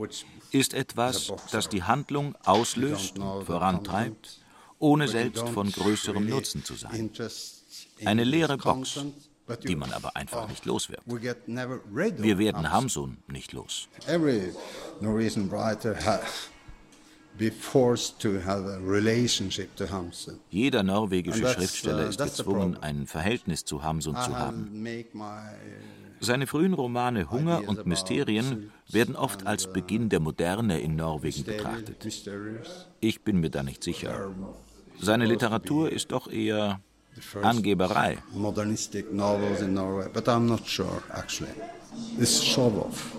[0.50, 4.40] ist etwas, das die Handlung auslöst und vorantreibt,
[4.78, 7.10] ohne selbst von größerem Nutzen zu sein.
[8.04, 9.04] Eine leere Box,
[9.66, 11.02] die man aber einfach nicht los wird.
[11.06, 13.88] Wir werden Hamsun nicht los.
[20.50, 24.86] Jeder norwegische Schriftsteller uh, ist gezwungen, ein Verhältnis zu Hamsun zu haben.
[26.20, 32.06] Seine frühen Romane Hunger und Mysterien werden oft als Beginn der Moderne in Norwegen betrachtet.
[33.00, 34.32] Ich bin mir da nicht sicher.
[35.00, 36.80] Seine Literatur ist doch eher
[37.42, 38.18] Angeberei.
[38.32, 41.52] Modernistic novels in Norway, but I'm not sure actually.
[42.18, 43.14] This show off.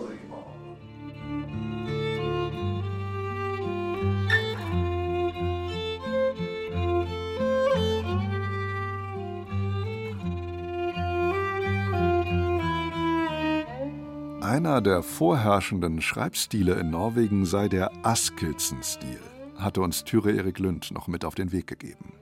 [14.42, 19.20] Einer der vorherrschenden Schreibstile in Norwegen sei der Askildsen-Stil,
[19.58, 22.15] hatte uns Tyre Erik Lund noch mit auf den Weg gegeben.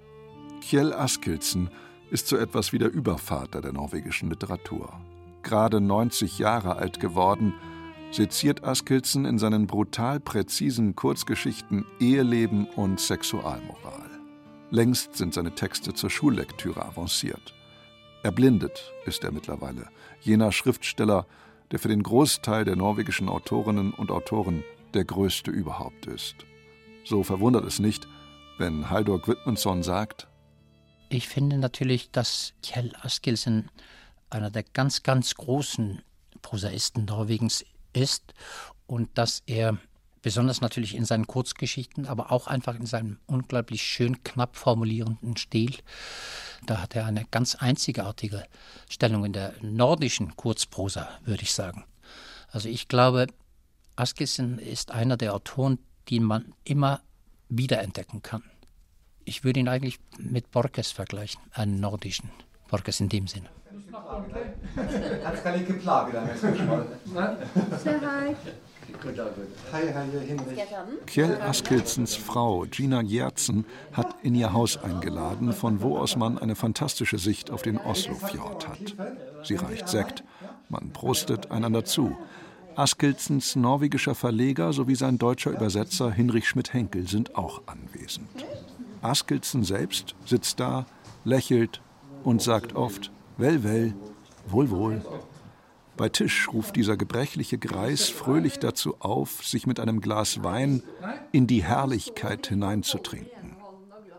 [0.65, 1.69] Kjell Askildsen
[2.09, 4.93] ist so etwas wie der Übervater der norwegischen Literatur.
[5.43, 7.53] Gerade 90 Jahre alt geworden,
[8.11, 14.09] seziert Askildsen in seinen brutal präzisen Kurzgeschichten Eheleben und Sexualmoral.
[14.71, 17.53] Längst sind seine Texte zur Schullektüre avanciert.
[18.23, 19.89] Erblindet ist er mittlerweile,
[20.21, 21.27] jener Schriftsteller,
[21.71, 26.35] der für den Großteil der norwegischen Autorinnen und Autoren der größte überhaupt ist.
[27.03, 28.07] So verwundert es nicht,
[28.57, 30.29] wenn Haldor Gudmundsson sagt:
[31.13, 33.69] Ich finde natürlich, dass Kjell Askildsen
[34.31, 36.01] einer der ganz, ganz großen
[36.41, 38.33] Prosaisten Norwegens ist
[38.87, 39.77] und dass er
[40.23, 45.75] besonders natürlich in seinen Kurzgeschichten, aber auch einfach in seinem unglaublich schön knapp formulierenden Stil.
[46.65, 48.43] Da hat er eine ganz einzigartige
[48.89, 51.85] Stellung in der nordischen Kurzprosa, würde ich sagen.
[52.47, 53.27] Also ich glaube,
[53.95, 55.77] Askesen ist einer der Autoren,
[56.09, 57.01] die man immer
[57.49, 58.41] wiederentdecken kann.
[59.25, 62.29] Ich würde ihn eigentlich mit Borges vergleichen, einen nordischen
[62.69, 63.49] Borges in dem Sinne.
[65.23, 66.85] Han skal ikke plage deg med spørsmål.
[67.83, 68.35] Se hei.
[71.05, 76.55] Kjell Askildsens Frau Gina Gjertsen hat in ihr Haus eingeladen, von wo aus man eine
[76.55, 78.95] fantastische Sicht auf den Oslofjord hat.
[79.43, 80.23] Sie reicht Sekt,
[80.69, 82.15] man prostet einander zu.
[82.75, 88.45] Askildsens norwegischer Verleger sowie sein deutscher Übersetzer Hinrich Schmidt-Henkel sind auch anwesend.
[89.03, 90.85] Askildsen selbst sitzt da,
[91.23, 91.81] lächelt
[92.23, 93.93] und sagt oft Well, well,
[94.47, 95.01] wohl, wohl.
[95.95, 100.81] Bei Tisch ruft dieser gebrechliche Greis fröhlich dazu auf, sich mit einem Glas Wein
[101.31, 103.55] in die Herrlichkeit hineinzutrinken.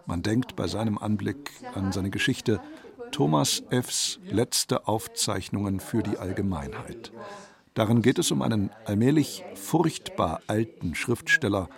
[0.07, 2.61] Man denkt bei seinem Anblick an seine Geschichte
[3.11, 7.13] Thomas F.s letzte Aufzeichnungen für die Allgemeinheit.
[7.75, 11.69] Darin geht es um einen allmählich furchtbar alten Schriftsteller,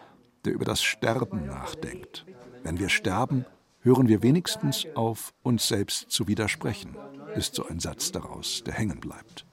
[0.44, 2.26] der über das Sterben nachdenkt.
[2.66, 3.44] Wenn wir sterben,
[3.82, 6.96] hören wir wenigstens auf, uns selbst zu widersprechen,
[7.36, 9.46] ist so ein Satz daraus, der hängen bleibt.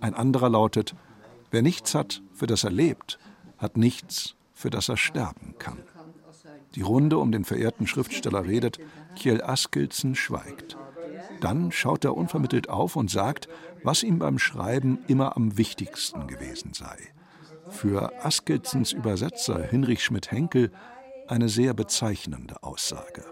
[0.00, 0.94] Ein anderer lautet,
[1.50, 3.18] wer nichts hat, für das er lebt,
[3.58, 5.76] hat nichts, für das er sterben kann.
[6.74, 8.78] Die Runde um den verehrten Schriftsteller redet,
[9.14, 10.78] Kjell Askildsen schweigt.
[11.42, 13.46] Dann schaut er unvermittelt auf und sagt,
[13.82, 16.96] was ihm beim Schreiben immer am wichtigsten gewesen sei.
[17.68, 20.72] Für Askeldsens Übersetzer Hinrich Schmidt-Henkel
[21.28, 23.24] eine sehr bezeichnende Aussage.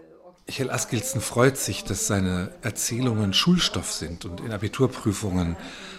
[0.49, 5.57] Kjell Askildsen freut sich, dass seine Erzählungen Schulstoff sind und in Abiturprüfungen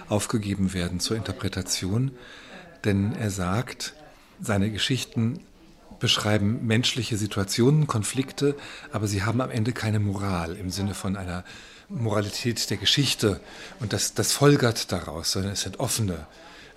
[0.07, 2.11] aufgegeben werden zur Interpretation.
[2.85, 3.93] Denn er sagt,
[4.39, 5.41] seine Geschichten
[5.99, 8.55] beschreiben menschliche Situationen, Konflikte,
[8.93, 11.43] aber sie haben am Ende keine Moral im Sinne von einer
[11.89, 13.41] Moralität der Geschichte.
[13.79, 16.25] Und das, das folgert daraus, sondern es sind offene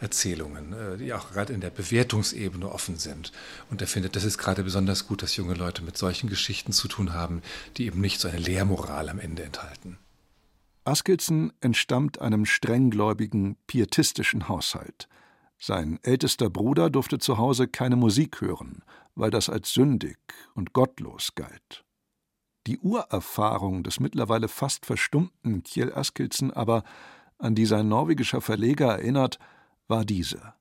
[0.01, 3.33] Erzählungen, äh, die auch gerade in der Bewertungsebene offen sind.
[3.71, 6.89] Und er findet, das ist gerade besonders gut, dass junge Leute mit solchen Geschichten zu
[6.89, 7.43] tun haben,
[7.77, 9.99] die eben nicht so eine Lehrmoral am Ende enthalten.
[10.85, 15.09] Askildsen entstammt einem strenggläubigen, pietistischen Haushalt.
[15.59, 18.83] Sein ältester Bruder durfte zu Hause keine Musik hören,
[19.15, 20.19] weil das als sündig
[20.55, 21.85] und gottlos galt.
[22.67, 26.83] Die Urerfahrung des mittlerweile fast verstummten Kjell Askildsen aber,
[27.39, 29.39] an die sein norwegischer Verleger erinnert,
[29.91, 30.55] war diese.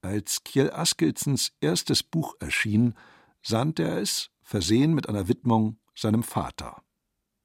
[0.00, 2.94] Als Kjell Askeldsens erstes Buch erschien,
[3.42, 6.82] sandte er es, versehen mit einer Widmung, seinem Vater.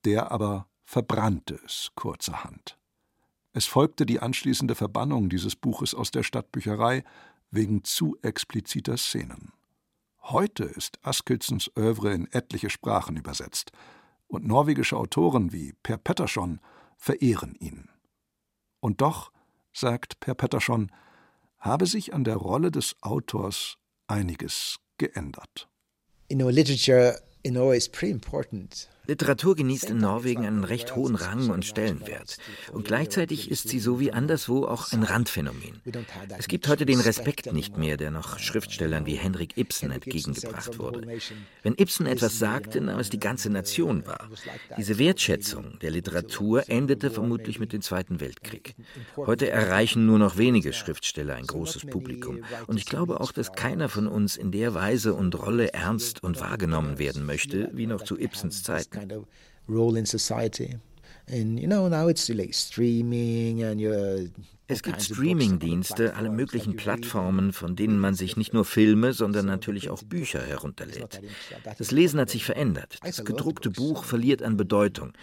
[0.06, 2.78] Der aber verbrannte es kurzerhand.
[3.52, 7.04] Es folgte die anschließende Verbannung dieses Buches aus der Stadtbücherei
[7.52, 9.52] wegen zu expliziter Szenen.
[10.22, 13.72] Heute ist Askeldsens Övre in etliche Sprachen übersetzt,
[14.28, 16.60] und norwegische Autoren wie Per Pettersson
[16.98, 17.90] verehren ihn.
[18.80, 19.32] Und doch,
[19.72, 20.92] sagt Per Pettersson,
[21.66, 25.68] habe sich an der Rolle des Autors einiges geändert.
[26.30, 28.88] You know, literature in Norway is pretty important.
[29.08, 32.38] Literatur genießt in Norwegen einen recht hohen Rang und Stellenwert.
[32.72, 35.82] Und gleichzeitig ist sie so wie anderswo auch ein Randphänomen.
[36.38, 41.20] Es gibt heute den Respekt nicht mehr, der noch Schriftstellern wie Henrik Ibsen entgegengebracht wurde.
[41.64, 44.30] Wenn Ibsen etwas sagte, nahm es die ganze Nation wahr.
[44.78, 48.76] Diese Wertschätzung der Literatur endete vermutlich mit dem Zweiten Weltkrieg.
[49.18, 52.43] Heute erreichen nur noch wenige Schriftsteller ein großes Publikum.
[52.68, 56.39] Und ich glaube auch, dass keiner von uns in der Weise und Rolle ernst und
[56.39, 59.26] wahrgenommen werden möchte, wie noch zu Ibsens Zeiten kind of
[59.68, 60.76] role in society.
[61.28, 64.30] And you know, now it's like streaming and you're
[64.68, 69.91] es gibt Streaming-Dienste, alle möglichen Plattformen, von denen man sich nicht nur Filme, sondern natürlich
[69.91, 71.22] auch Bücher herunterlädt.
[71.78, 72.98] Das Lesen hat sich verändert.
[73.04, 75.14] Das gedruckte Buch verliert an Bedeutung.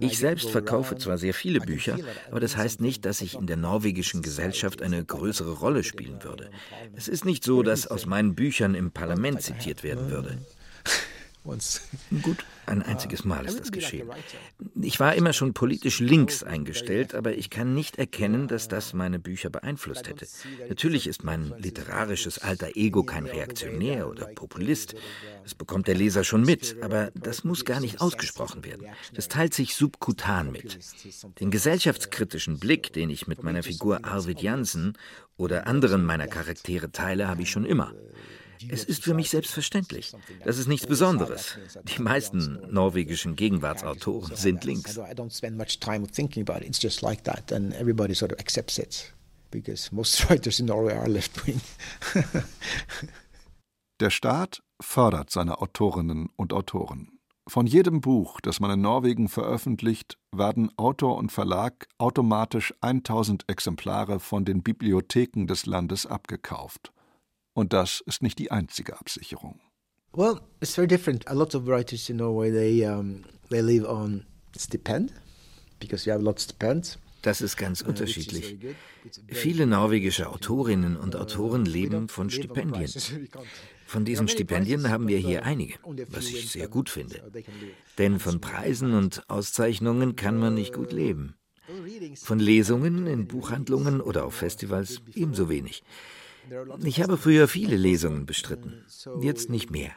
[0.00, 1.98] Ich selbst verkaufe zwar sehr viele Bücher,
[2.30, 6.50] aber das heißt nicht, dass ich in der norwegischen Gesellschaft eine größere Rolle spielen würde.
[6.94, 10.38] Es ist nicht so, dass aus meinen Büchern im Parlament zitiert werden würde.
[12.22, 14.10] Gut, ein einziges Mal ist das geschehen.
[14.80, 19.18] Ich war immer schon politisch links eingestellt, aber ich kann nicht erkennen, dass das meine
[19.18, 20.26] Bücher beeinflusst hätte.
[20.68, 24.94] Natürlich ist mein literarisches alter Ego kein Reaktionär oder Populist.
[25.42, 28.86] Das bekommt der Leser schon mit, aber das muss gar nicht ausgesprochen werden.
[29.14, 30.78] Das teilt sich subkutan mit.
[31.40, 34.96] Den gesellschaftskritischen Blick, den ich mit meiner Figur Arvid Jansen
[35.36, 37.92] oder anderen meiner Charaktere teile, habe ich schon immer.
[38.68, 40.12] Es ist für mich selbstverständlich.
[40.44, 41.58] Das ist nichts Besonderes.
[41.96, 44.98] Die meisten norwegischen Gegenwartsautoren sind links.
[54.00, 57.16] Der Staat fördert seine Autorinnen und Autoren.
[57.48, 64.18] Von jedem Buch, das man in Norwegen veröffentlicht, werden Autor und Verlag automatisch 1000 Exemplare
[64.18, 66.92] von den Bibliotheken des Landes abgekauft.
[67.56, 69.58] Und das ist nicht die einzige Absicherung.
[70.12, 71.26] Well, it's very different.
[71.26, 75.10] A lot of writers in Norway they um, they live on stipend
[75.80, 76.98] because you have lots of stipends.
[77.22, 78.58] Das ist ganz uh, unterschiedlich.
[79.28, 82.92] Viele norwegische Autorinnen und Autoren leben von Stipendien.
[83.86, 85.78] Von diesen Stipendien haben wir hier einige,
[86.08, 87.22] was ich sehr gut finde.
[87.98, 91.36] Denn von Preisen und Auszeichnungen kann man nicht gut leben.
[92.16, 95.84] Von Lesungen in Buchhandlungen oder auf Festivals ebenso wenig.
[96.84, 98.84] Ich habe früher viele Lesungen bestritten,
[99.20, 99.90] jetzt nicht mehr.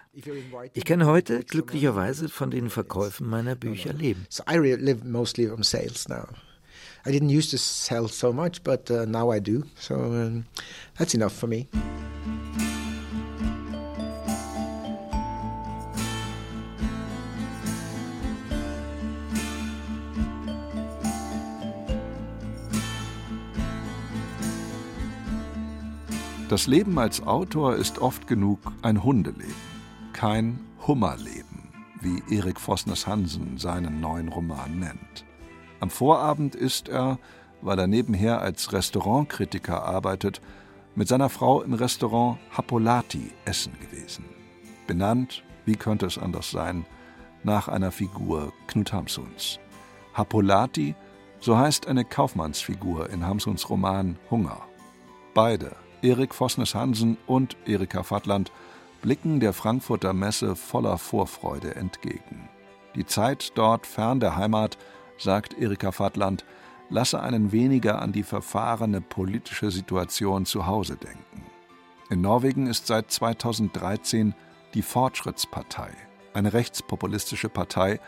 [0.74, 4.26] Ich kann heute glücklicherweise von den Verkäufen meiner Bücher leben.
[7.06, 9.64] I didn't used to sell so much, but uh, now I do.
[9.76, 10.45] So um,
[10.97, 11.68] that's enough for me.
[26.50, 29.54] Das Leben als Autor ist oft genug ein Hundeleben,
[30.14, 31.70] kein Hummerleben,
[32.02, 35.26] wie Erik Vosnes Hansen seinen neuen Roman nennt.
[35.80, 37.20] Am Vorabend ist er,
[37.62, 40.41] weil er nebenher als Restaurantkritiker arbeitet,
[40.95, 44.26] mit seiner Frau im Restaurant Happolati essen gewesen.
[44.88, 46.84] Benannt, wie könnte es anders sein,
[47.43, 49.60] nach einer Figur Knut Hamsuns.
[50.16, 50.95] Happolati,
[51.41, 54.64] so heißt eine Kaufmannsfigur in Hamsuns Roman Hunger.
[55.36, 58.52] Beide Erik Vosnes Hansen und Erika Fattland
[59.02, 62.47] blicken der Frankfurter Messe voller Vorfreude entgegen.
[62.95, 64.78] Die Zeit dort fern der Heimat,
[65.18, 66.45] sagt Erika Fattland,
[66.89, 71.43] lasse einen weniger an die verfahrene politische Situation zu Hause denken.
[72.10, 74.34] In Norwegen ist seit 2013
[74.74, 75.91] die Fortschrittspartei,
[76.34, 78.00] eine rechtspopulistische Partei,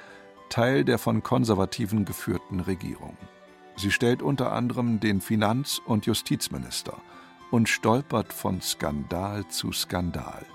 [0.49, 3.17] Teil der von Konservativen geführten Regierung.
[3.75, 6.97] Sie stellt unter anderem den Finanz- und Justizminister–
[7.51, 10.45] und stolpert von Skandal zu Skandal,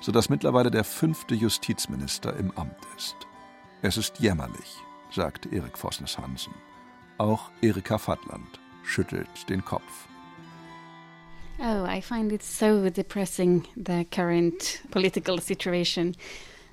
[0.00, 3.16] sodass mittlerweile der fünfte Justizminister im Amt ist.
[3.80, 4.76] Es ist jämmerlich,
[5.10, 6.54] sagt Erik Vosnes Hansen.
[7.18, 10.08] Auch Erika Fattland schüttelt den Kopf.
[11.58, 16.16] Oh, I find it so depressing, the current political situation.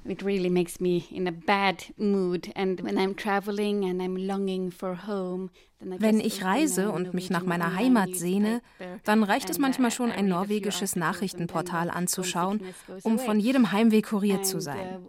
[0.06, 2.50] It really makes me in a bad mood.
[2.56, 7.44] And when I'm traveling and I'm longing for home, wenn ich reise und mich nach
[7.44, 8.62] meiner Heimat sehne,
[9.06, 12.62] dann reicht es manchmal schon, ein norwegisches Nachrichtenportal anzuschauen,
[13.04, 15.00] um von jedem Heimweh kuriert zu sein.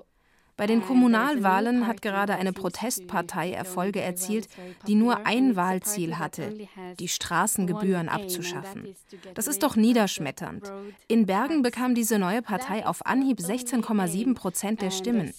[0.61, 4.47] Bei den Kommunalwahlen hat gerade eine Protestpartei Erfolge erzielt,
[4.87, 6.55] die nur ein Wahlziel hatte,
[6.99, 8.95] die Straßengebühren abzuschaffen.
[9.33, 10.71] Das ist doch niederschmetternd.
[11.09, 15.33] In Bergen bekam diese neue Partei auf Anhieb 16,7 Prozent der Stimmen.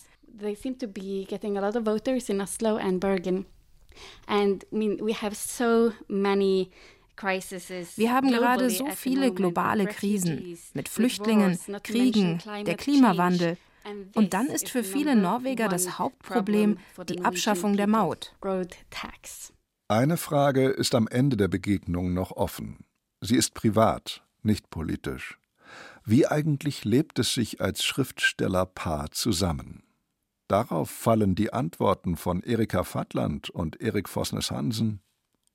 [7.95, 13.57] Wir haben gerade so viele globale Krisen mit Flüchtlingen, Kriegen, der Klimawandel.
[14.13, 16.77] Und dann ist für viele Norweger das Hauptproblem
[17.07, 18.33] die Abschaffung der Maut.
[19.87, 22.85] Eine Frage ist am Ende der Begegnung noch offen.
[23.21, 25.37] Sie ist privat, nicht politisch.
[26.05, 29.83] Wie eigentlich lebt es sich als Schriftstellerpaar zusammen?
[30.47, 35.01] Darauf fallen die Antworten von Erika Fattland und Erik Vosnes Hansen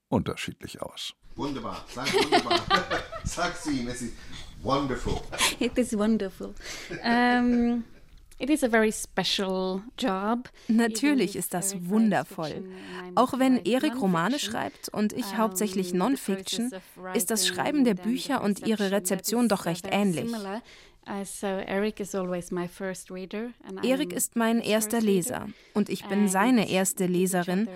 [0.08, 1.14] unterschiedlich aus.
[1.34, 2.60] Wunderbar, sag wunderbar.
[3.24, 4.14] sag sie, es ist
[4.62, 5.20] wonderful.
[5.58, 6.54] It is wonderful.
[7.04, 7.84] Um,
[10.68, 12.64] Natürlich ist das wundervoll.
[13.14, 16.70] Auch wenn Erik Romane schreibt und ich hauptsächlich Non-Fiction,
[17.14, 20.30] ist das Schreiben der Bücher und ihre Rezeption doch recht ähnlich.
[23.82, 27.68] Erik ist mein erster Leser und ich bin seine erste Leserin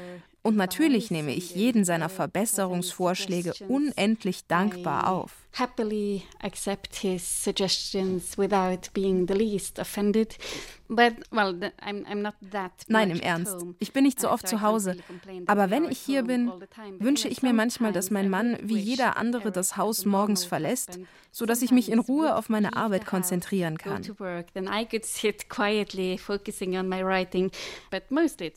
[0.43, 5.40] und natürlich nehme ich jeden seiner Verbesserungsvorschläge unendlich dankbar auf.
[5.53, 10.37] Happily accept his suggestions without being the least offended.
[10.89, 13.57] But, well, I'm, I'm not that Nein, im Ernst.
[13.79, 14.97] Ich bin nicht so oft zu Hause.
[15.47, 16.51] Aber wenn ich hier bin,
[16.99, 20.99] wünsche ich mir manchmal, dass mein Mann wie jeder andere das Haus morgens verlässt,
[21.31, 24.03] sodass ich mich in Ruhe auf meine Arbeit konzentrieren kann.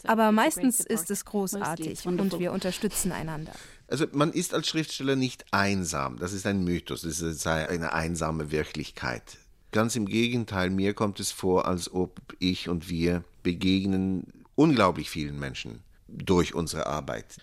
[0.05, 3.53] Aber meistens ist es großartig und wir unterstützen einander.
[3.93, 6.17] Also man ist als Schriftsteller nicht einsam.
[6.17, 9.37] Das ist ein Mythos, das ist eine einsame Wirklichkeit.
[9.71, 14.25] Ganz im Gegenteil, mir kommt es vor, als ob ich und wir begegnen
[14.55, 17.37] unglaublich vielen Menschen durch unsere Arbeit.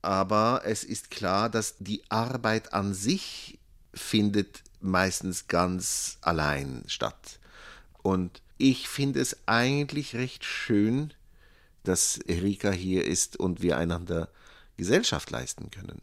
[0.00, 3.58] Aber es ist klar, dass die Arbeit an sich
[3.92, 7.40] findet meistens ganz allein statt.
[8.04, 11.12] Und ich finde es eigentlich recht schön,
[11.82, 14.28] dass Erika hier ist und wir einander
[14.80, 16.00] Gesellschaft leisten können.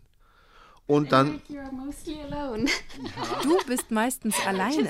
[0.85, 1.41] Und dann.
[3.43, 4.89] Du bist meistens alleine.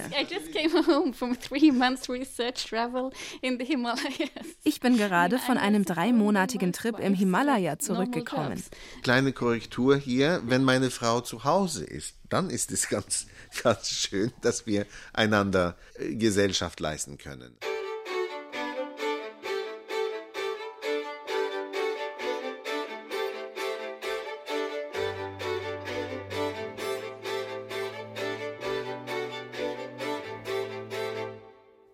[4.63, 8.63] Ich bin gerade von einem dreimonatigen Trip im Himalaya zurückgekommen.
[9.01, 13.25] Kleine Korrektur hier, wenn meine Frau zu Hause ist, dann ist es ganz,
[13.63, 17.57] ganz schön, dass wir einander äh, Gesellschaft leisten können.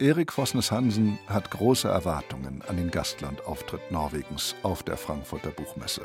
[0.04, 6.02] Erik Vosnes Hansen hat große Erwartungen an den Gastlandauftritt Norwegens auf der Frankfurter Buchmesse.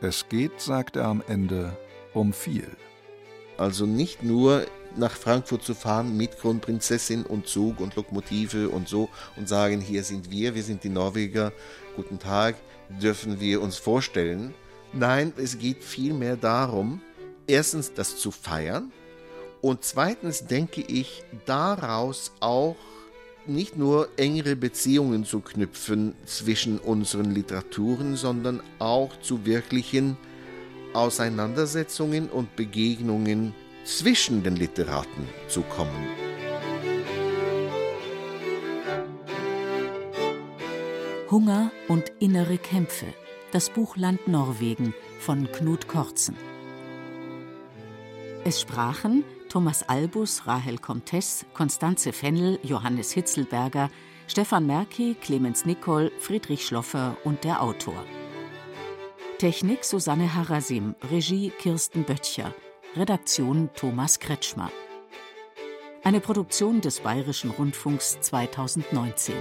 [0.00, 1.76] Es geht, sagt er am Ende,
[2.14, 2.66] um viel.
[3.56, 4.66] Also nicht nur
[4.96, 10.02] nach Frankfurt zu fahren mit Kronprinzessin und Zug und Lokomotive und so und sagen, hier
[10.02, 11.52] sind wir, wir sind die Norweger,
[11.94, 12.56] guten Tag,
[13.00, 14.52] dürfen wir uns vorstellen.
[14.92, 17.00] Nein, es geht vielmehr darum,
[17.46, 18.90] erstens das zu feiern
[19.60, 22.74] und zweitens denke ich daraus auch
[23.48, 30.16] nicht nur engere Beziehungen zu knüpfen zwischen unseren Literaturen, sondern auch zu wirklichen
[30.94, 36.08] Auseinandersetzungen und Begegnungen zwischen den Literaten zu kommen.
[41.30, 43.06] Hunger und innere Kämpfe.
[43.52, 46.36] Das Buch Land Norwegen von Knut Kortzen.
[48.44, 53.90] Es sprachen Thomas Albus, Rahel Comtesse, Konstanze Fennel, Johannes Hitzelberger,
[54.26, 58.04] Stefan Merki, Clemens Nicol, Friedrich Schloffer und der Autor.
[59.38, 62.54] Technik Susanne Harasim, Regie Kirsten Böttcher,
[62.96, 64.70] Redaktion Thomas Kretschmer.
[66.04, 69.34] Eine Produktion des Bayerischen Rundfunks 2019.